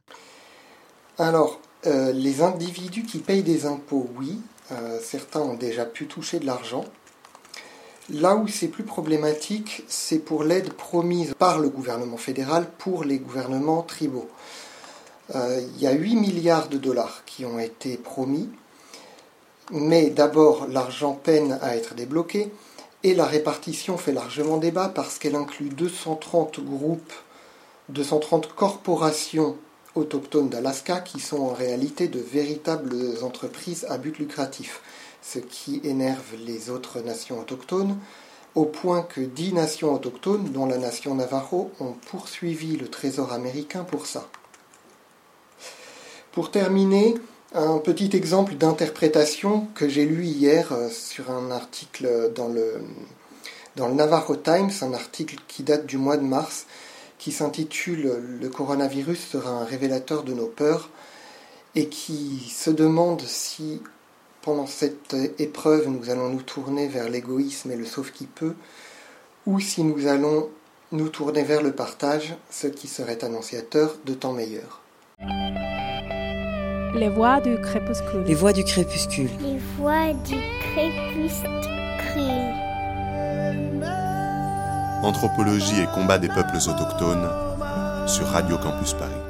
[1.18, 4.38] Alors, euh, les individus qui payent des impôts, oui.
[4.70, 6.84] Euh, certains ont déjà pu toucher de l'argent.
[8.10, 13.18] Là où c'est plus problématique, c'est pour l'aide promise par le gouvernement fédéral pour les
[13.18, 14.28] gouvernements tribaux.
[15.34, 18.48] Euh, il y a 8 milliards de dollars qui ont été promis,
[19.70, 22.50] mais d'abord l'argent peine à être débloqué.
[23.04, 27.12] Et la répartition fait largement débat parce qu'elle inclut 230 groupes,
[27.90, 29.56] 230 corporations
[29.94, 34.80] autochtones d'Alaska qui sont en réalité de véritables entreprises à but lucratif,
[35.22, 37.96] ce qui énerve les autres nations autochtones,
[38.54, 43.84] au point que 10 nations autochtones, dont la nation Navajo, ont poursuivi le Trésor américain
[43.84, 44.28] pour ça.
[46.32, 47.14] Pour terminer,
[47.54, 52.74] un petit exemple d'interprétation que j'ai lu hier euh, sur un article dans le,
[53.76, 56.66] dans le Navajo Times, un article qui date du mois de mars,
[57.18, 60.90] qui s'intitule Le coronavirus sera un révélateur de nos peurs
[61.74, 63.82] et qui se demande si
[64.48, 68.54] pendant cette épreuve nous allons nous tourner vers l'égoïsme et le sauf qui peut,
[69.44, 70.48] ou si nous allons
[70.90, 74.80] nous tourner vers le partage, ce qui serait annonciateur de temps meilleurs.
[76.94, 78.22] Les voix du crépuscule.
[78.26, 79.28] Les voix du crépuscule.
[79.42, 80.36] Les voix du
[80.72, 81.50] crépuscule.
[85.02, 87.28] Anthropologie et combat des peuples autochtones
[88.06, 89.27] sur Radio Campus Paris.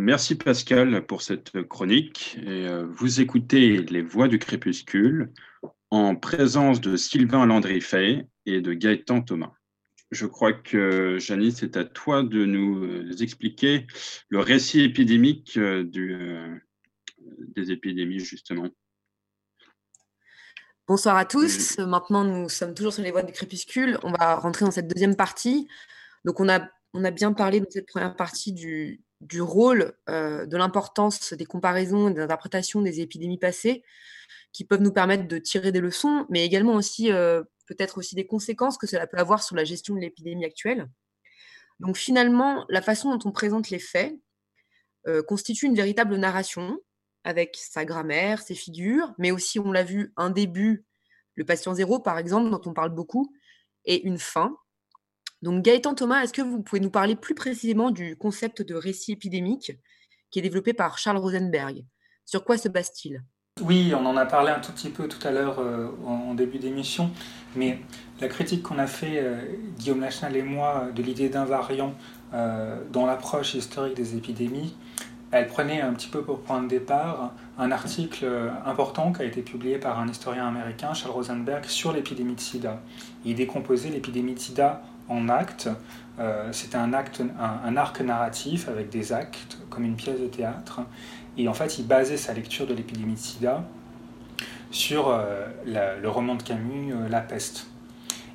[0.00, 2.38] Merci Pascal pour cette chronique.
[2.42, 5.32] Et euh, vous écoutez Les Voix du Crépuscule
[5.90, 9.50] en présence de Sylvain Landry-Fay et de Gaëtan Thomas.
[10.12, 13.88] Je crois que, Janice, c'est à toi de nous euh, expliquer
[14.28, 16.16] le récit épidémique euh, du,
[17.56, 18.68] des épidémies, justement.
[20.86, 21.76] Bonsoir à tous.
[21.78, 23.98] Maintenant, nous sommes toujours sur les voies du crépuscule.
[24.04, 25.66] On va rentrer dans cette deuxième partie.
[26.24, 30.46] Donc, on a, on a bien parlé dans cette première partie du, du rôle, euh,
[30.46, 33.82] de l'importance des comparaisons et des interprétations des épidémies passées
[34.52, 38.26] qui peuvent nous permettre de tirer des leçons, mais également aussi euh, peut-être aussi des
[38.26, 40.88] conséquences que cela peut avoir sur la gestion de l'épidémie actuelle.
[41.80, 44.14] Donc finalement, la façon dont on présente les faits
[45.06, 46.78] euh, constitue une véritable narration
[47.24, 50.84] avec sa grammaire, ses figures, mais aussi, on l'a vu, un début,
[51.34, 53.34] le patient zéro par exemple, dont on parle beaucoup,
[53.84, 54.56] et une fin.
[55.42, 59.12] Donc Gaëtan Thomas, est-ce que vous pouvez nous parler plus précisément du concept de récit
[59.12, 59.72] épidémique
[60.30, 61.84] qui est développé par Charles Rosenberg?
[62.24, 63.22] Sur quoi se base-t-il?
[63.62, 66.58] Oui, on en a parlé un tout petit peu tout à l'heure euh, en, début
[66.58, 67.10] d'émission,
[67.56, 67.80] mais
[68.20, 69.40] la critique qu'on a fait, euh,
[69.78, 71.94] Guillaume Lachenal et moi, de l'idée d'un variant
[72.34, 74.76] euh, dans l'approche historique des épidémies,
[75.32, 78.26] elle prenait un petit peu pour point de départ un article
[78.64, 82.80] important qui a été publié par un historien américain, Charles Rosenberg, sur l'épidémie de sida.
[83.26, 85.68] Il décomposait l'épidémie de sida en actes.
[86.18, 90.80] Euh, C'était un, acte, un, arc narratif avec des actes, comme une pièce de théâtre.
[91.36, 93.64] Et en fait, il basait sa lecture de l'épidémie de sida
[94.70, 97.68] sur euh, le roman de Camus, euh, La peste.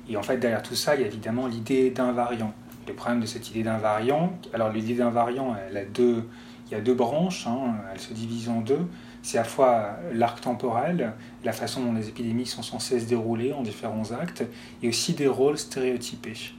[0.08, 2.52] Et en fait, derrière tout ça, il y a évidemment l'idée d'un variant.
[2.86, 6.28] Le problème de cette idée d'un variant, alors l'idée d'un variant, elle a deux,
[6.66, 8.86] il y a deux branches, hein, elles se divisent en deux.
[9.22, 13.54] C'est à la fois l'arc temporel, la façon dont les épidémies sont censées se dérouler
[13.54, 14.44] en différents actes,
[14.82, 16.52] et aussi des rôles stéréotypés.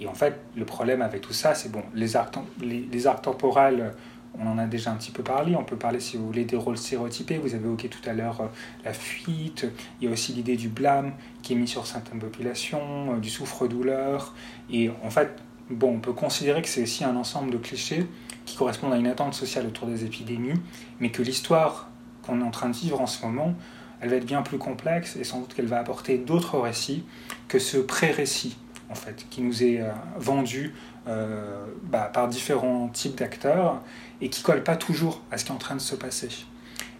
[0.00, 3.92] Et en fait, le problème avec tout ça, c'est bon, les arcs, les, temporels,
[4.38, 5.56] on en a déjà un petit peu parlé.
[5.56, 7.38] On peut parler, si vous voulez, des rôles stéréotypés.
[7.38, 8.46] Vous avez évoqué tout à l'heure euh,
[8.84, 9.66] la fuite.
[10.00, 13.30] Il y a aussi l'idée du blâme qui est mis sur certaines populations, euh, du
[13.30, 14.34] souffre-douleur.
[14.70, 15.30] Et en fait,
[15.70, 18.06] bon, on peut considérer que c'est aussi un ensemble de clichés
[18.46, 20.60] qui correspondent à une attente sociale autour des épidémies,
[21.00, 21.88] mais que l'histoire
[22.22, 23.54] qu'on est en train de vivre en ce moment,
[24.00, 27.04] elle va être bien plus complexe et sans doute qu'elle va apporter d'autres récits
[27.48, 28.56] que ce pré-récit,
[28.90, 30.74] en fait, qui nous est euh, vendu
[31.06, 33.80] euh, bah, par différents types d'acteurs
[34.20, 36.28] et qui colle pas toujours à ce qui est en train de se passer.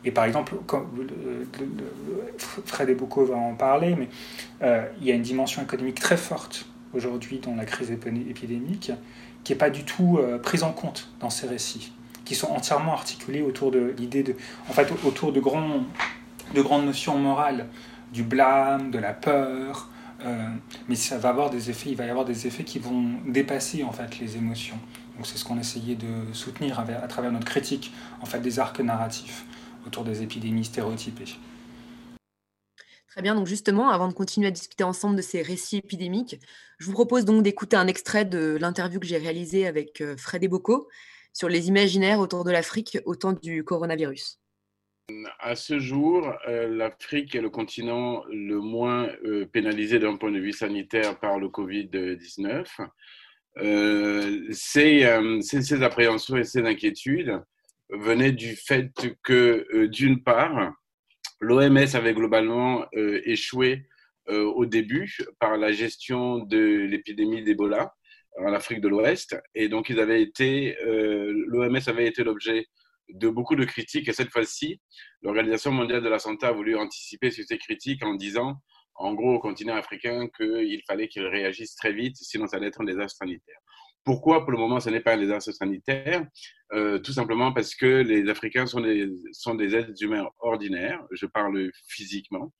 [0.04, 0.86] Et par exemple, comme
[2.38, 4.08] Fred et Boucault va en parler, mais
[4.62, 8.92] euh, il y a une dimension économique très forte aujourd'hui dans la crise épidémique
[9.44, 11.92] qui n'est pas du tout euh, prise en compte dans ces récits,
[12.24, 14.34] qui sont entièrement articulés autour de l'idée de,
[14.68, 17.66] en fait, autour de, de grandes notions morales,
[18.12, 19.90] du blâme, de la peur,
[20.24, 20.48] euh,
[20.88, 23.84] mais ça va avoir des effets, il va y avoir des effets qui vont dépasser
[23.84, 24.78] en fait les émotions.
[25.16, 28.80] Donc c'est ce qu'on essayait de soutenir à travers notre critique en fait, des arcs
[28.80, 29.44] narratifs
[29.86, 31.38] autour des épidémies stéréotypées.
[33.08, 36.38] Très bien, donc justement, avant de continuer à discuter ensemble de ces récits épidémiques,
[36.78, 40.44] je vous propose donc d'écouter un extrait de l'interview que j'ai réalisée avec euh, Fred
[40.44, 40.88] Eboko
[41.32, 44.37] sur les imaginaires autour de l'Afrique au temps du coronavirus.
[45.40, 50.38] À ce jour, euh, l'Afrique est le continent le moins euh, pénalisé d'un point de
[50.38, 52.66] vue sanitaire par le Covid-19.
[54.52, 57.40] ces, ces, appréhensions et ces inquiétudes
[57.90, 58.92] venaient du fait
[59.22, 60.74] que, d'une part,
[61.40, 63.86] L'OMS avait globalement euh, échoué
[64.28, 67.94] euh, au début par la gestion de l'épidémie d'Ebola
[68.38, 69.36] en Afrique de l'Ouest.
[69.54, 72.66] Et donc, euh, l'OMS avait été l'objet
[73.10, 74.08] de beaucoup de critiques.
[74.08, 74.80] Et cette fois-ci,
[75.22, 78.56] l'Organisation mondiale de la santé a voulu anticiper sur ces critiques en disant,
[78.94, 82.80] en gros, au continent africain, qu'il fallait qu'il réagisse très vite, sinon ça allait être
[82.80, 83.58] un désastre sanitaire.
[84.04, 86.26] Pourquoi pour le moment ce n'est pas un désastre sanitaire?
[86.72, 91.26] Euh, Tout simplement parce que les Africains sont des, sont des êtres humains ordinaires, je
[91.26, 92.52] parle physiquement,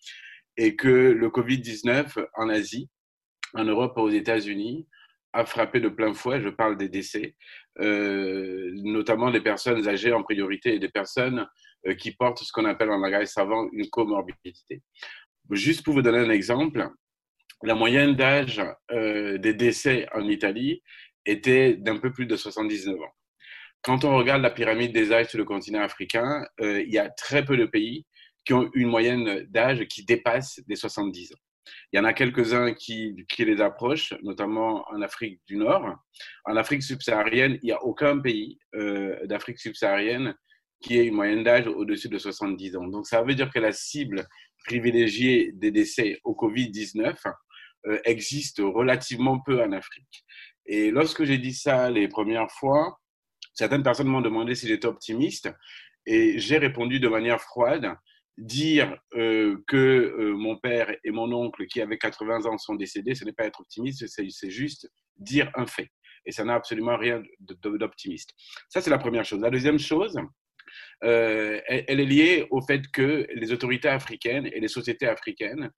[0.57, 2.89] et que le Covid-19 en Asie,
[3.55, 4.87] en Europe aux États-Unis
[5.39, 7.35] a frappé de plein fouet, je parle des décès,
[7.81, 11.47] euh, notamment des personnes âgées en priorité et des personnes
[11.87, 14.83] euh, qui portent ce qu'on appelle en langage savant une comorbidité.
[15.51, 16.89] Juste pour vous donner un exemple,
[17.63, 20.83] la moyenne d'âge des décès en Italie
[21.25, 23.15] était d'un peu plus de 79 ans.
[23.83, 27.09] Quand on regarde la pyramide des âges sur le continent africain, euh, il y a
[27.11, 28.07] très peu de pays
[28.45, 31.48] qui ont une moyenne d'âge qui dépasse les 70 ans.
[31.93, 35.97] Il y en a quelques-uns qui, les approchent, notamment en Afrique du Nord.
[36.45, 40.35] En Afrique subsaharienne, il n'y a aucun pays euh, d'Afrique subsaharienne
[40.81, 42.87] qui ait une moyenne d'âge au-dessus de 70 ans.
[42.87, 44.27] Donc ça veut dire que la cible
[44.65, 47.17] privilégiée des décès au Covid-19
[47.87, 50.25] euh, existe relativement peu en Afrique.
[50.67, 52.99] Et lorsque j'ai dit ça les premières fois,
[53.55, 55.51] certaines personnes m'ont demandé si j'étais optimiste
[56.07, 57.95] et j'ai répondu de manière froide.
[58.39, 63.17] Dire euh, que euh, mon père et mon oncle qui avaient 80 ans sont décédés,
[63.17, 65.91] ce n'est pas être optimiste, c'est juste dire un fait.
[66.25, 68.35] Et ça n'a absolument rien d'optimiste.
[68.69, 69.41] Ça, c'est la première chose.
[69.41, 70.17] La deuxième chose,
[71.03, 75.71] euh, elle, est liée au fait que les autorités africaines et les sociétés africaines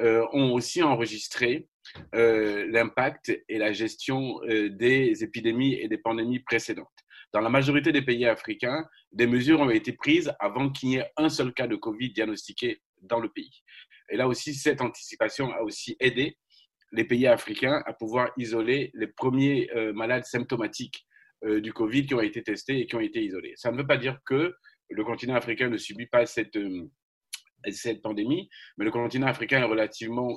[0.00, 1.66] ont aussi enregistré
[2.12, 6.86] l'impact et la gestion des épidémies et des pandémies précédentes.
[7.32, 11.10] Dans la majorité des pays africains, des mesures ont été prises avant qu'il n'y ait
[11.16, 13.62] un seul cas de Covid diagnostiqué dans le pays.
[14.10, 16.38] Et là aussi, cette anticipation a aussi aidé
[16.92, 21.04] les pays africains à pouvoir isoler les premiers euh, malades symptomatiques
[21.44, 23.52] du Covid qui ont été testés et qui ont été isolés.
[23.54, 24.56] Ça ne veut pas dire que
[24.90, 26.58] le continent africain ne subit pas cette,
[27.70, 30.36] cette pandémie, mais le continent africain est relativement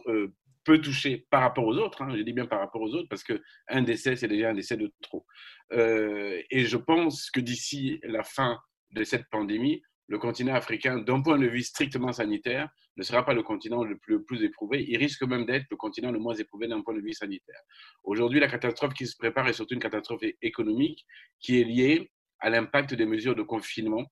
[0.63, 2.02] peu touché par rapport aux autres.
[2.02, 4.78] Hein, je dis bien par rapport aux autres parce qu'un décès, c'est déjà un décès
[4.78, 5.26] de trop.
[5.74, 8.60] Euh, et je pense que d'ici la fin
[8.91, 13.34] de cette pandémie, le continent africain, d'un point de vue strictement sanitaire, ne sera pas
[13.34, 14.86] le continent le plus, le plus éprouvé.
[14.88, 17.62] Il risque même d'être le continent le moins éprouvé d'un point de vue sanitaire.
[18.04, 21.06] Aujourd'hui, la catastrophe qui se prépare est surtout une catastrophe économique
[21.39, 24.06] qui est liée à l'impact des mesures de confinement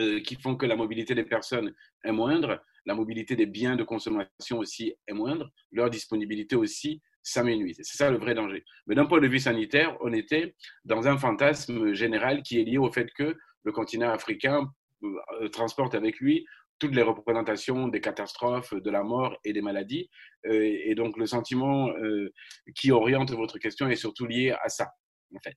[0.00, 3.84] euh, qui font que la mobilité des personnes est moindre, la mobilité des biens de
[3.84, 7.78] consommation aussi est moindre, leur disponibilité aussi s'amenuise.
[7.82, 8.64] C'est ça le vrai danger.
[8.88, 12.76] Mais d'un point de vue sanitaire, on était dans un fantasme général qui est lié
[12.76, 14.68] au fait que le continent africain
[15.04, 16.44] euh, transporte avec lui
[16.80, 20.10] toutes les représentations des catastrophes, de la mort et des maladies.
[20.46, 21.88] Euh, et donc le sentiment
[22.74, 24.88] qui oriente votre question est surtout lié à ça,
[25.34, 25.54] en fait.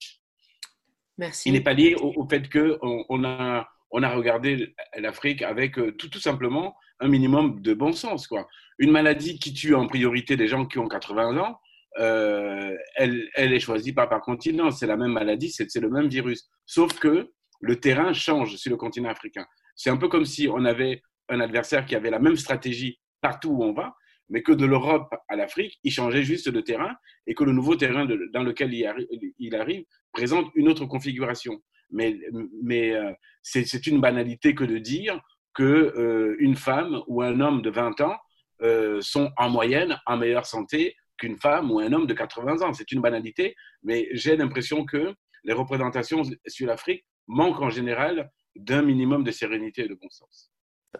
[1.17, 1.49] Merci.
[1.49, 5.77] Il n'est pas lié au, au fait qu'on on a on a regardé l'Afrique avec
[5.79, 8.27] euh, tout, tout, simplement un minimum de bon sens.
[8.27, 8.47] Quoi.
[8.79, 11.59] Une maladie qui tue en priorité des gens qui ont 80 ans,
[11.99, 14.71] euh, elle, elle, est choisie pas par continent.
[14.71, 16.49] C'est la même maladie, c'est le même virus.
[16.65, 19.45] Sauf que le terrain change sur le continent africain.
[19.75, 23.49] C'est un peu comme si on avait un adversaire qui avait la même stratégie partout
[23.49, 23.95] où on va,
[24.29, 26.95] mais que de l'Europe à l'Afrique, il changeait juste de terrain
[27.25, 33.11] et que le nouveau terrain dans lequel il arrive présente une autre configuration mais, euh,
[33.41, 35.19] c'est une banalité que de dire
[35.53, 38.15] que euh, une femme ou un homme de 20 ans
[38.61, 42.73] euh, sont en moyenne en meilleure santé qu'une femme ou un homme de 80 ans.
[42.73, 45.13] C'est une banalité, mais j'ai l'impression que
[45.43, 50.51] les représentations sur l'Afrique manquent en général d'un minimum de sérénité et de bon sens.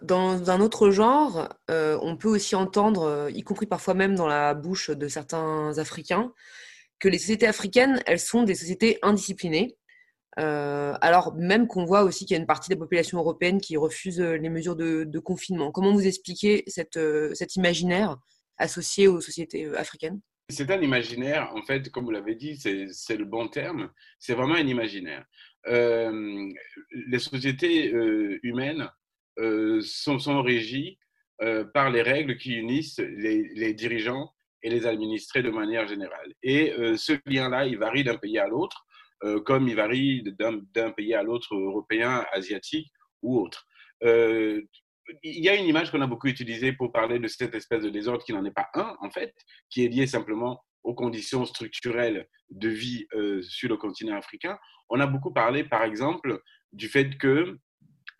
[0.02, 4.90] Dans un autre genre, on peut aussi entendre, y compris parfois même dans la bouche
[4.90, 6.32] de certains Africains,
[6.98, 9.76] que les sociétés africaines, elles sont des sociétés indisciplinées
[10.38, 13.76] euh, alors même qu'on voit aussi qu'il y a une partie des populations européennes qui
[13.76, 15.72] refusent euh, les mesures de, confinement.
[15.72, 16.64] Comment vous expliquez
[16.96, 18.18] euh, cet imaginaire
[18.56, 20.20] associé aux sociétés africaines?
[20.50, 24.54] C'est un imaginaire, en fait, comme vous l'avez dit, c'est le bon terme, c'est vraiment
[24.54, 25.26] un imaginaire.
[25.66, 27.92] Les sociétés
[28.42, 28.88] humaines
[29.82, 30.98] sont, sont, régies
[31.74, 36.32] par les règles qui unissent les, dirigeants et les administrés de manière générale.
[36.42, 38.86] Et ce lien-là, il varie d'un pays à l'autre,
[39.44, 42.90] comme il varie d'un pays à l'autre, européen, asiatique
[43.22, 43.66] ou autre
[45.22, 47.90] il y a une image qu'on a beaucoup utilisée pour parler de cette espèce de
[47.90, 49.34] désordre qui n'en est pas un, en fait,
[49.70, 54.58] qui est lié simplement aux conditions structurelles de vie euh, sur le continent africain.
[54.88, 56.40] On a beaucoup parlé, par exemple,
[56.72, 57.58] du fait que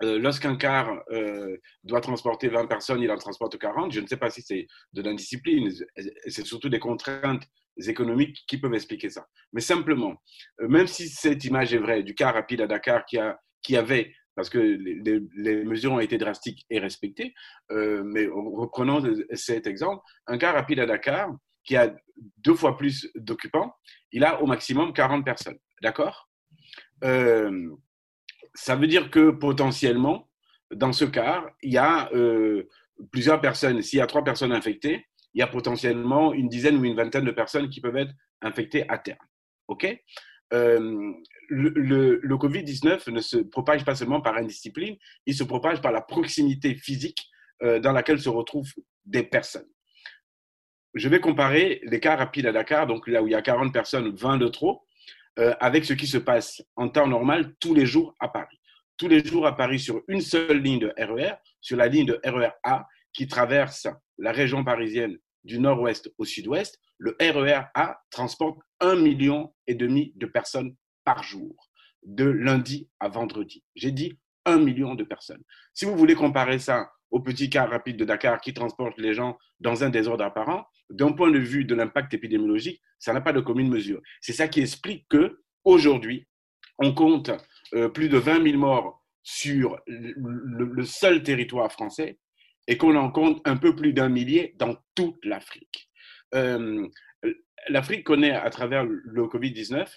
[0.03, 3.93] euh, lorsqu'un car euh, doit transporter 20 personnes, il en transporte 40.
[3.93, 5.71] Je ne sais pas si c'est de l'indiscipline,
[6.27, 7.45] c'est surtout des contraintes
[7.87, 9.27] économiques qui peuvent expliquer ça.
[9.53, 10.21] Mais simplement,
[10.61, 14.13] même si cette image est vraie du car rapide à Dakar qui, a, qui avait
[14.39, 17.35] parce que les, mesures ont été drastiques et respectées.
[17.73, 19.03] Euh, mais reprenons
[19.33, 21.29] cet exemple, un car rapide à Dakar
[21.65, 21.93] qui a
[22.37, 23.75] deux fois plus d'occupants,
[24.13, 25.59] il a au maximum 40 personnes.
[25.83, 26.31] D'accord?
[27.03, 27.69] Euh,
[28.55, 30.31] Ça veut dire que potentiellement,
[30.73, 32.69] dans ce car, il y a euh,
[33.11, 33.83] plusieurs personnes.
[33.83, 37.25] S'il y a trois personnes infectées, il y a potentiellement une dizaine ou une vingtaine
[37.25, 38.13] de personnes qui peuvent être
[38.43, 39.19] infectées à terme.
[39.69, 39.87] OK?
[40.53, 41.13] Euh,
[41.49, 46.01] le, le, Covid-19 ne se propage pas seulement par indiscipline, il se propage par la
[46.01, 47.29] proximité physique
[47.63, 48.73] euh, dans laquelle se retrouvent
[49.05, 49.69] des personnes.
[50.95, 53.73] Je vais comparer les cas rapides à Dakar, donc là où il y a 40
[53.73, 54.87] personnes, 20 de trop,
[55.39, 58.59] euh, avec ce qui se passe en temps normal tous les jours à Paris.
[58.97, 62.07] Tous les jours à Paris sur une seule ligne de RER, e sur la ligne
[62.07, 62.87] de RER A
[63.19, 63.89] qui traverse
[64.19, 70.13] la région parisienne du nord-ouest au sud-ouest, le RER A transporte un million et demi
[70.15, 71.69] de personnes par jour,
[72.05, 73.65] de lundi à vendredi.
[73.75, 75.43] J'ai dit un million de personnes.
[75.75, 79.37] Si vous voulez comparer ça au petit car rapide de Dakar qui transporte les gens
[79.59, 83.41] dans un désordre apparent, d'un point de vue de l'impact épidémiologique, ça n'a pas de
[83.41, 84.01] commune mesure.
[84.21, 86.29] C'est ça qui explique que aujourd'hui,
[86.79, 87.33] on compte
[87.75, 92.21] euh, plus de 20 000 morts sur le seul territoire français
[92.69, 95.91] et qu'on en compte un peu plus d'un millier dans toute l'Afrique.
[96.35, 96.87] Euh,
[97.69, 99.89] l'Afrique connaît à travers le Covid-19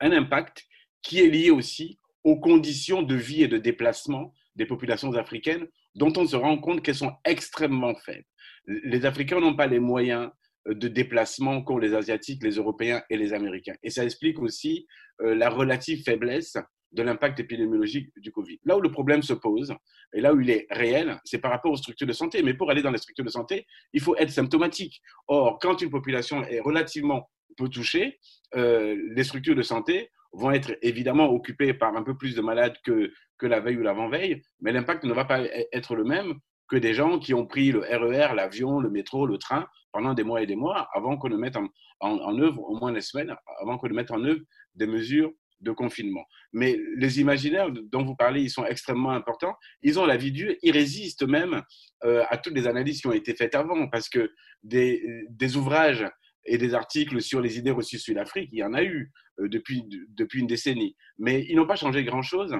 [0.00, 0.64] un impact
[1.00, 6.12] qui est lié aussi aux conditions de vie et de déplacement des populations africaines dont
[6.16, 8.26] on se rend compte qu'elles sont extrêmement faibles.
[8.66, 10.30] Les Africains n'ont pas les moyens
[10.66, 13.74] de déplacement qu'ont les Asiatiques, les Européens et les Américains.
[13.82, 14.86] Et ça explique aussi
[15.22, 16.56] euh, la relative faiblesse
[16.92, 18.58] de l'impact épidémiologique du Covid.
[18.64, 19.74] Là où le problème se pose,
[20.12, 22.42] et là où il est réel, c'est par rapport aux structures de santé.
[22.42, 25.00] Mais pour aller dans les structures de santé, il faut être symptomatique.
[25.28, 28.18] Or, quand une population est relativement peu touchée,
[28.54, 32.76] euh, les structures de santé vont être évidemment occupées par un peu plus de malades
[32.84, 36.34] que, que la veille ou l'avant-veille, mais l'impact ne va pas e-, être le même
[36.68, 40.14] que des gens qui ont pris le RER, e l'avion, le métro, le train pendant
[40.14, 41.68] des mois et des mois avant qu'on ne mette en,
[42.00, 44.40] en, en œuvre, au moins des semaines, avant qu'on ne mette en œuvre
[44.74, 45.30] des mesures
[45.62, 46.24] de confinement.
[46.52, 49.54] Mais les imaginaires dont vous parlez, ils sont extrêmement importants.
[49.82, 51.62] Ils ont la vie dure, ils résistent même
[52.04, 54.32] euh, à toutes les analyses qui ont été faites avant, parce que
[54.62, 56.04] des, ouvrages
[56.44, 59.48] et des articles sur les idées reçues sur l'Afrique, il y en a eu euh,
[59.48, 60.96] depuis, depuis une décennie.
[61.18, 62.54] Mais ils n'ont pas changé grand-chose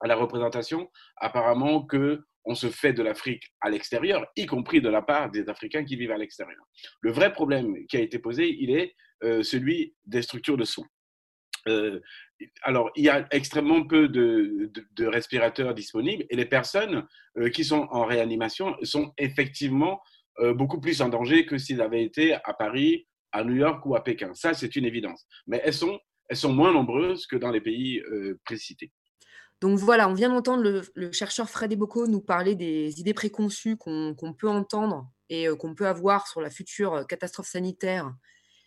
[0.00, 4.90] à la représentation, apparemment, que on se fait de l'Afrique à l'extérieur, y compris de
[4.90, 6.62] la part des Africains qui vivent à l'extérieur.
[7.00, 10.86] Le vrai problème qui a été posé, il est euh, celui des structures de soins.
[11.68, 12.00] Euh,
[12.62, 14.70] alors, il y a extrêmement peu de,
[15.06, 17.06] respirateurs disponibles et les personnes
[17.38, 20.00] euh, qui sont en réanimation sont effectivement
[20.40, 23.94] euh, beaucoup plus en danger que s'ils avaient été à Paris, à New York ou
[23.94, 24.32] à Pékin.
[24.34, 25.26] Ça, c'est une évidence.
[25.46, 25.98] Mais elles sont,
[26.28, 28.02] elles sont moins nombreuses que dans les pays
[28.44, 28.92] précités.
[29.60, 34.34] Donc voilà, on vient d'entendre le, chercheur Fred Eboko nous parler des idées préconçues qu'on
[34.36, 38.12] peut entendre et qu'on peut avoir sur la future catastrophe sanitaire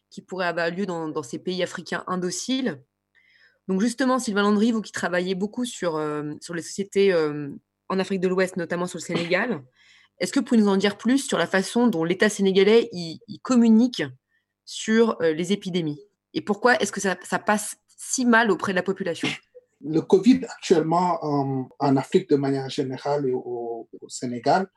[0.09, 2.81] qui pourrait avoir lieu dans, ces pays africains indociles.
[3.67, 7.49] Donc justement, Sylvain Landry, vous qui travaillez beaucoup sur, euh, les sociétés euh,
[7.89, 9.61] en Afrique de l'Ouest, notamment sur le Sénégal,
[10.19, 13.19] est-ce que vous pouvez nous en dire plus sur la façon dont l'État sénégalais y,
[13.43, 14.03] communique
[14.65, 16.01] sur euh, les épidémies?
[16.33, 19.27] Et pourquoi est-ce que ça, passe si mal auprès de la population?
[19.81, 21.19] Le Covid actuellement
[21.79, 24.67] en, Afrique de manière générale et au Sénégal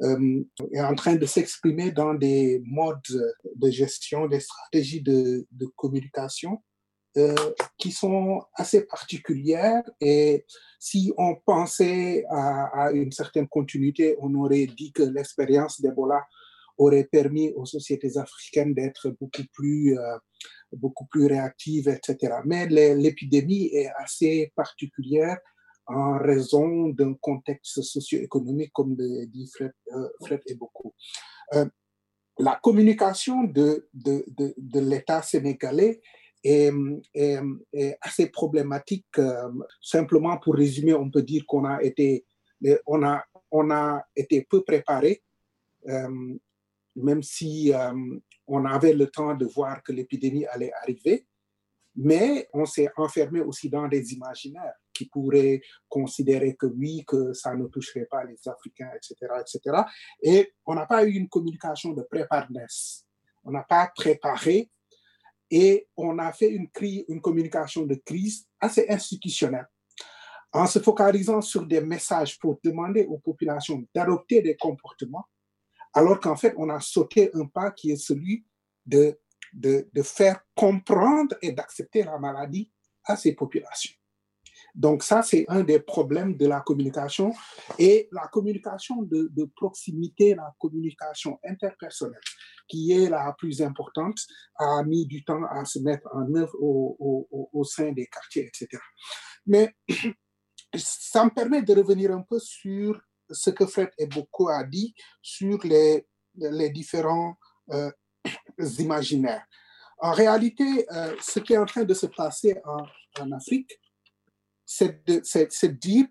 [0.00, 3.00] est en train de s'exprimer dans des modes
[3.54, 6.62] de gestion, des stratégies de, communication
[7.16, 7.34] euh,
[7.78, 10.44] qui sont assez particulières et
[10.78, 16.26] si on pensait à, à, une certaine continuité, on aurait dit que l'expérience d'Ebola
[16.78, 20.18] aurait permis aux sociétés africaines d'être beaucoup plus euh,
[20.72, 22.34] beaucoup plus réactives, etc.
[22.44, 25.38] Mais l'épidémie est assez particulière
[25.86, 30.40] en raison d'un contexte socio-économique, comme le dit Fred, euh, Fred.
[31.54, 31.66] Euh,
[32.38, 36.00] la communication de, de, de, l'État sénégalais
[36.44, 36.72] est,
[38.00, 39.06] assez problématique.
[39.18, 42.26] Euh, simplement pour résumer, on peut dire qu'on a été,
[42.86, 45.22] on a, on a été peu préparé,
[45.88, 46.36] euh,
[46.96, 47.92] même si euh,
[48.46, 51.26] on avait le temps de voir que l'épidémie allait arriver,
[51.94, 57.54] mais on s'est enfermé aussi dans des imaginaires qui pourraient considérer que oui, que ça
[57.54, 59.82] ne toucherait pas les Africains, etc., etc.
[60.22, 63.04] Et on n'a pas eu une communication de préparedness.
[63.44, 64.70] On n'a pas préparé
[65.50, 69.68] et on a fait une, communication de crise assez institutionnelle
[70.52, 75.26] en se focalisant sur des messages pour demander aux populations d'adopter des comportements,
[75.92, 78.44] alors qu'en fait, on a sauté un pas qui est celui
[78.86, 79.18] de
[80.02, 82.70] faire comprendre et d'accepter la maladie
[83.04, 83.94] à ces populations.
[84.76, 87.32] Donc ça, c'est un des problèmes de la communication
[87.78, 92.20] et la communication de, proximité, la communication interpersonnelle,
[92.68, 94.18] qui est la plus importante,
[94.58, 98.68] a mis du temps à se mettre en œuvre au, sein des quartiers, etc.
[99.46, 99.74] Mais
[100.74, 103.00] ça me permet de revenir un peu sur
[103.30, 106.06] ce que Fred Eboko a dit sur les,
[106.70, 107.34] différents
[107.70, 107.90] euh,
[108.78, 109.46] imaginaires.
[109.98, 112.60] En réalité, euh, ce qui est en train de se passer
[113.18, 113.72] en Afrique,
[114.66, 116.06] c'est dire,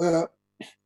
[0.00, 0.26] euh,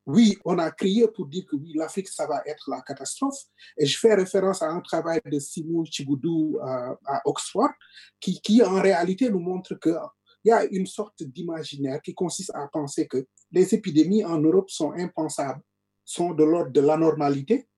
[0.07, 3.39] oui, on a crié pour dire que oui, l'Afrique, ça va être la catastrophe.
[3.77, 7.71] Et je fais référence à un travail de Simon Chigoudou à, à Oxford,
[8.19, 10.01] qui, qui en réalité nous montre qu'il
[10.47, 14.93] y a une sorte d'imaginaire qui consiste à penser que les épidémies en Europe sont
[14.93, 15.61] impensables,
[16.07, 17.69] sont de l'ordre de l'anormalité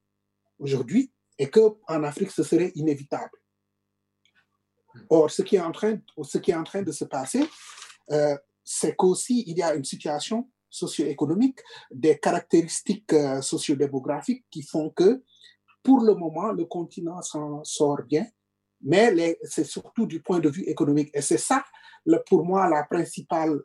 [0.57, 3.31] aujourd'hui, et qu'en Afrique, ce serait inévitable.
[5.09, 7.43] Or, ce qui est en train, ce qui est en train de se passer,
[8.11, 8.37] euh,
[8.73, 11.59] c'est qu'aussi il y a une situation socio-économique,
[11.91, 15.21] des caractéristiques euh, socio-démographiques qui font que,
[15.83, 18.25] pour le moment, le continent s'en sort bien,
[18.81, 21.09] mais c'est surtout du point de vue économique.
[21.13, 21.65] Et c'est ça,
[22.27, 23.59] pour moi, la principale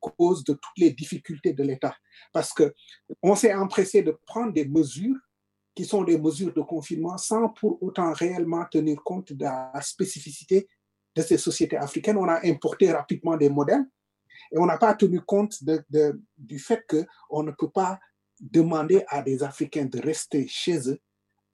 [0.00, 1.96] cause de toutes les difficultés de l'État.
[2.32, 5.16] Parce qu'on s'est empressé de prendre des mesures
[5.74, 10.68] qui sont des mesures de confinement sans pour autant réellement tenir compte de la spécificité
[11.14, 12.16] de ces sociétés africaines.
[12.16, 13.84] On a importé rapidement des modèles
[14.52, 15.58] et on n'a pas tenu compte
[16.36, 17.98] du fait qu'on ne peut pas
[18.40, 21.00] demander à des Africains de rester chez eux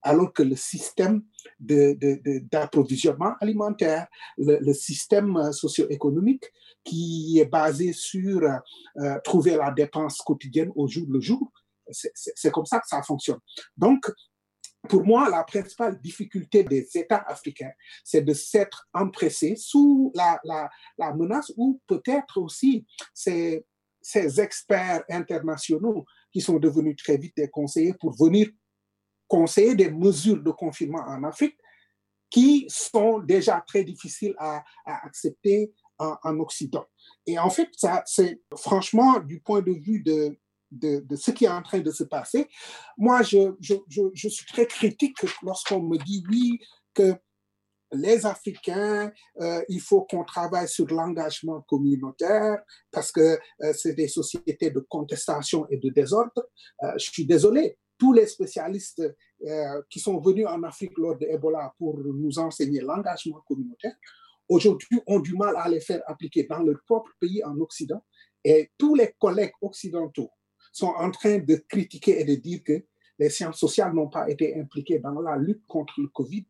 [0.03, 1.23] alors que le système
[1.59, 4.07] d'approvisionnement alimentaire,
[4.37, 6.43] le, système socio-économique
[6.83, 11.49] qui est basé sur euh, trouver la dépense quotidienne au jour le jour,
[11.89, 13.39] c'est comme ça que ça fonctionne.
[13.77, 14.11] Donc,
[14.89, 17.71] pour moi, la principale difficulté des États africains,
[18.03, 20.39] c'est de s'être empressés sous la,
[21.15, 23.65] menace ou peut-être aussi ces,
[24.37, 28.49] experts internationaux qui sont devenus très vite des conseillers pour venir
[29.27, 31.57] conseiller des mesures de confinement en Afrique
[32.29, 36.85] qui sont déjà très difficiles à, à accepter en, en, Occident.
[37.25, 40.37] Et en fait, ça, c'est franchement, du point de vue de,
[40.73, 42.47] de, ce qui est en train de se passer.
[42.97, 43.75] Moi, je, je,
[44.13, 46.59] je, suis très critique lorsqu'on me dit oui,
[46.93, 47.15] que
[47.93, 52.61] les Africains, euh, il faut qu'on travaille sur l'engagement communautaire
[52.91, 56.47] parce que euh, c'est des sociétés de contestation et de désordre.
[56.83, 59.01] Euh, je suis désolé, tous les spécialistes
[59.89, 63.95] qui sont venus en Afrique lors de Ebola pour nous enseigner l'engagement communautaire,
[64.49, 68.01] aujourd'hui ont du mal à les faire appliquer dans leur propre pays en Occident.
[68.43, 70.31] Et tous les collègues occidentaux
[70.73, 72.85] sont en train de critiquer et de dire que
[73.19, 76.45] les sciences sociales n'ont pas été impliquées dans la lutte contre le Covid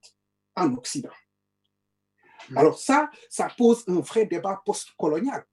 [0.55, 1.11] en Occident.
[2.49, 2.57] Hmm.
[2.57, 5.45] Alors ça, ça pose un vrai débat post-colonial,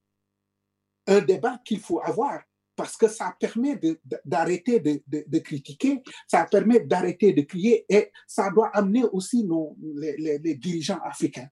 [1.06, 2.40] un débat qu'il faut avoir
[2.76, 3.78] parce que ça permet
[4.24, 9.44] d'arrêter de, de, de, critiquer, ça permet d'arrêter de crier et ça doit amener aussi
[9.44, 11.48] nos, les, les, dirigeants africains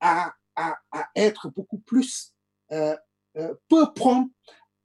[0.00, 2.34] à, à, à, être beaucoup plus
[2.72, 2.96] euh,
[3.36, 4.28] euh, peu prompts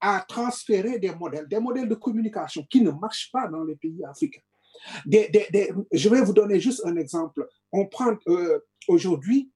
[0.02, 4.04] à transférer des modèles, des modèles de communication qui ne marchent pas dans les pays
[4.04, 4.42] africains.
[5.06, 7.46] Je vais vous donner juste un exemple.
[7.70, 9.50] On prend euh, aujourd'hui,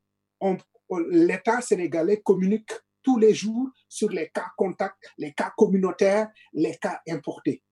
[1.10, 2.70] l'État sénégalais communique
[3.02, 7.62] tous les jours sur les cas contacts, les cas communautaires, les cas importés.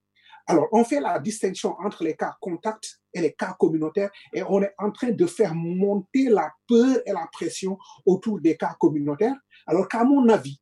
[0.47, 4.61] Alors, on fait la distinction entre les cas contacts et les cas communautaires et on
[4.61, 9.35] est en train de faire monter la peur et la pression autour des cas communautaires.
[9.65, 10.59] Alors qu'à mon avis,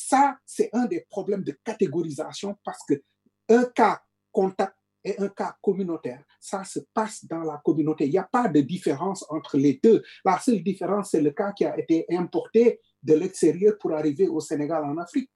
[0.00, 3.02] ça, c'est un des problèmes de catégorisation parce que
[3.48, 8.06] un cas contact et un cas communautaire, ça se passe dans la communauté.
[8.06, 10.04] Il n'y a pas de différence entre les deux.
[10.24, 14.38] La seule différence, c'est le cas qui a été importé de l'extérieur pour arriver au
[14.38, 15.32] Sénégal en Afrique.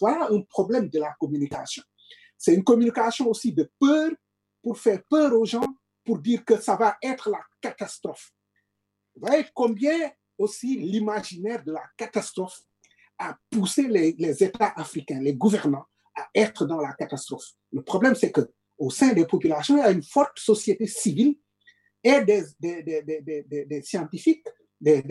[0.00, 1.82] Voilà un problème de la communication.
[2.38, 4.10] C'est une communication aussi de peur
[4.62, 8.32] pour faire peur aux gens pour dire que ça va être la catastrophe.
[9.14, 12.62] Vous voyez combien aussi l'imaginaire de la catastrophe
[13.20, 15.84] a poussé les, États africains, les gouvernants,
[16.16, 17.52] à être dans la catastrophe.
[17.70, 21.36] Le problème, c'est que au sein des populations, il y a une forte société civile
[22.02, 24.46] et des, des, des, des scientifiques,
[24.80, 25.04] des,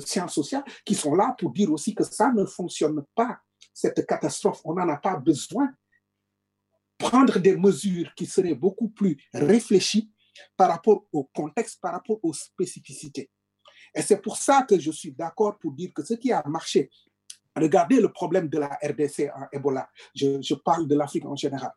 [0.00, 3.40] sciences sociales qui sont là pour dire aussi que ça ne fonctionne pas,
[3.72, 4.60] cette catastrophe.
[4.64, 5.70] On n'en a pas besoin.
[6.98, 10.12] Prendre des mesures qui seraient beaucoup plus réfléchies
[10.54, 13.30] par rapport au contexte, par rapport aux spécificités.
[13.94, 16.90] Et c'est pour ça que je suis d'accord pour dire que ce qui a marché,
[17.56, 21.72] regardez le problème de la RDC en Ebola, je, parle de l'Afrique en général.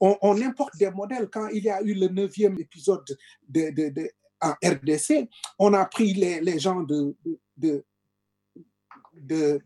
[0.00, 1.28] On, importe des modèles.
[1.28, 3.04] Quand il y a eu le neuvième épisode
[3.48, 4.10] de, de, de,
[4.40, 5.28] en RDC,
[5.58, 7.16] on a pris les, gens de,
[7.56, 7.82] de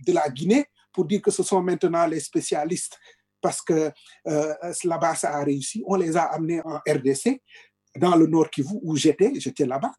[0.08, 2.98] la Guinée pour dire que ce sont maintenant les spécialistes
[3.42, 3.92] parce que
[4.28, 4.54] euh,
[4.84, 5.82] là-bas, ça a réussi.
[5.86, 7.42] On les a amenés en RDC,
[7.96, 9.92] dans le Nord Kivu, où j'étais, j'étais là-bas.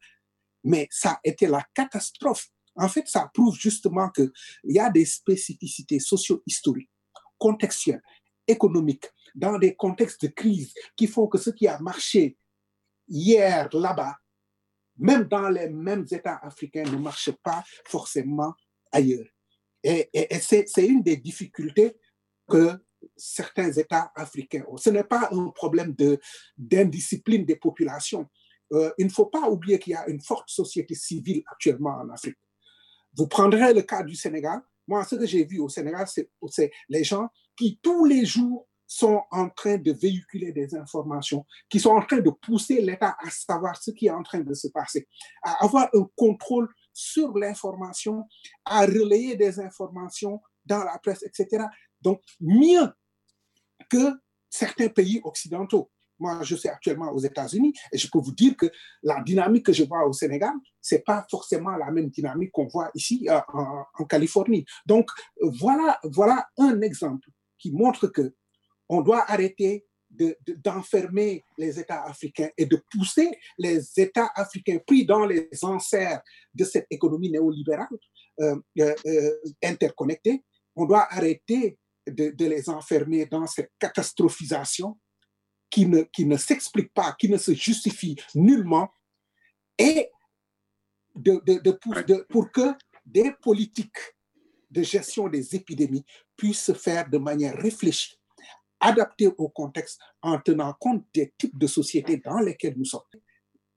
[0.64, 2.48] Mais ça a été la catastrophe.
[2.76, 4.30] En fait, ça prouve justement qu'il
[4.64, 6.90] y a des spécificités socio-historiques,
[7.38, 8.02] contextuelles,
[8.46, 12.36] économiques, dans des contextes de crise qui font que ce qui a marché
[13.08, 14.16] hier là-bas,
[14.96, 18.54] même dans les mêmes États africains, ne marche pas forcément
[18.92, 19.26] ailleurs.
[19.82, 20.08] Et,
[20.40, 21.96] c'est une des difficultés
[22.48, 22.72] que
[23.16, 24.76] certains États africains ont.
[24.76, 25.94] Ce n'est pas un problème
[26.56, 28.28] d'indiscipline des populations.
[28.72, 32.08] Euh, il ne faut pas oublier qu'il y a une forte société civile actuellement en
[32.08, 32.38] Afrique.
[33.16, 34.60] Vous prendrez le cas du Sénégal.
[34.86, 39.22] Moi, ce que j'ai vu au Sénégal, c'est les gens qui tous les jours sont
[39.30, 43.80] en train de véhiculer des informations, qui sont en train de pousser l'État à savoir
[43.80, 45.08] ce qui est en train de se passer,
[45.42, 48.24] à avoir un contrôle sur l'information,
[48.64, 51.64] à relayer des informations dans la presse, etc.
[52.00, 52.88] Donc, mieux
[53.88, 54.12] que
[54.50, 55.90] certains pays occidentaux.
[56.18, 58.70] Moi, je suis actuellement aux États-Unis et je peux vous dire que
[59.02, 62.90] la dynamique que je vois au Sénégal, c'est pas forcément la même dynamique qu'on voit
[62.94, 64.64] ici euh, en, Californie.
[64.86, 65.08] Donc,
[65.40, 68.34] voilà, voilà un exemple qui montre que
[68.88, 69.86] on doit arrêter
[70.64, 76.22] d'enfermer de, les États africains et de pousser les États africains pris dans les enserres
[76.54, 77.88] de cette économie néolibérale
[78.40, 80.44] euh, euh, interconnectée.
[80.76, 84.98] On doit arrêter de, les enfermer dans cette catastrophisation
[85.74, 88.92] qui ne, qui ne s'explique pas, qui ne se justifie nullement,
[89.76, 90.08] et
[91.16, 91.96] de, de, pour,
[92.28, 93.98] pour que des politiques
[94.70, 96.04] de gestion des épidémies
[96.36, 98.16] puissent se faire de manière réfléchie,
[98.78, 103.02] adaptée au contexte, en tenant compte des types de sociétés dans lesquelles nous sommes.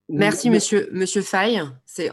[0.07, 1.63] Merci, monsieur, monsieur Faye.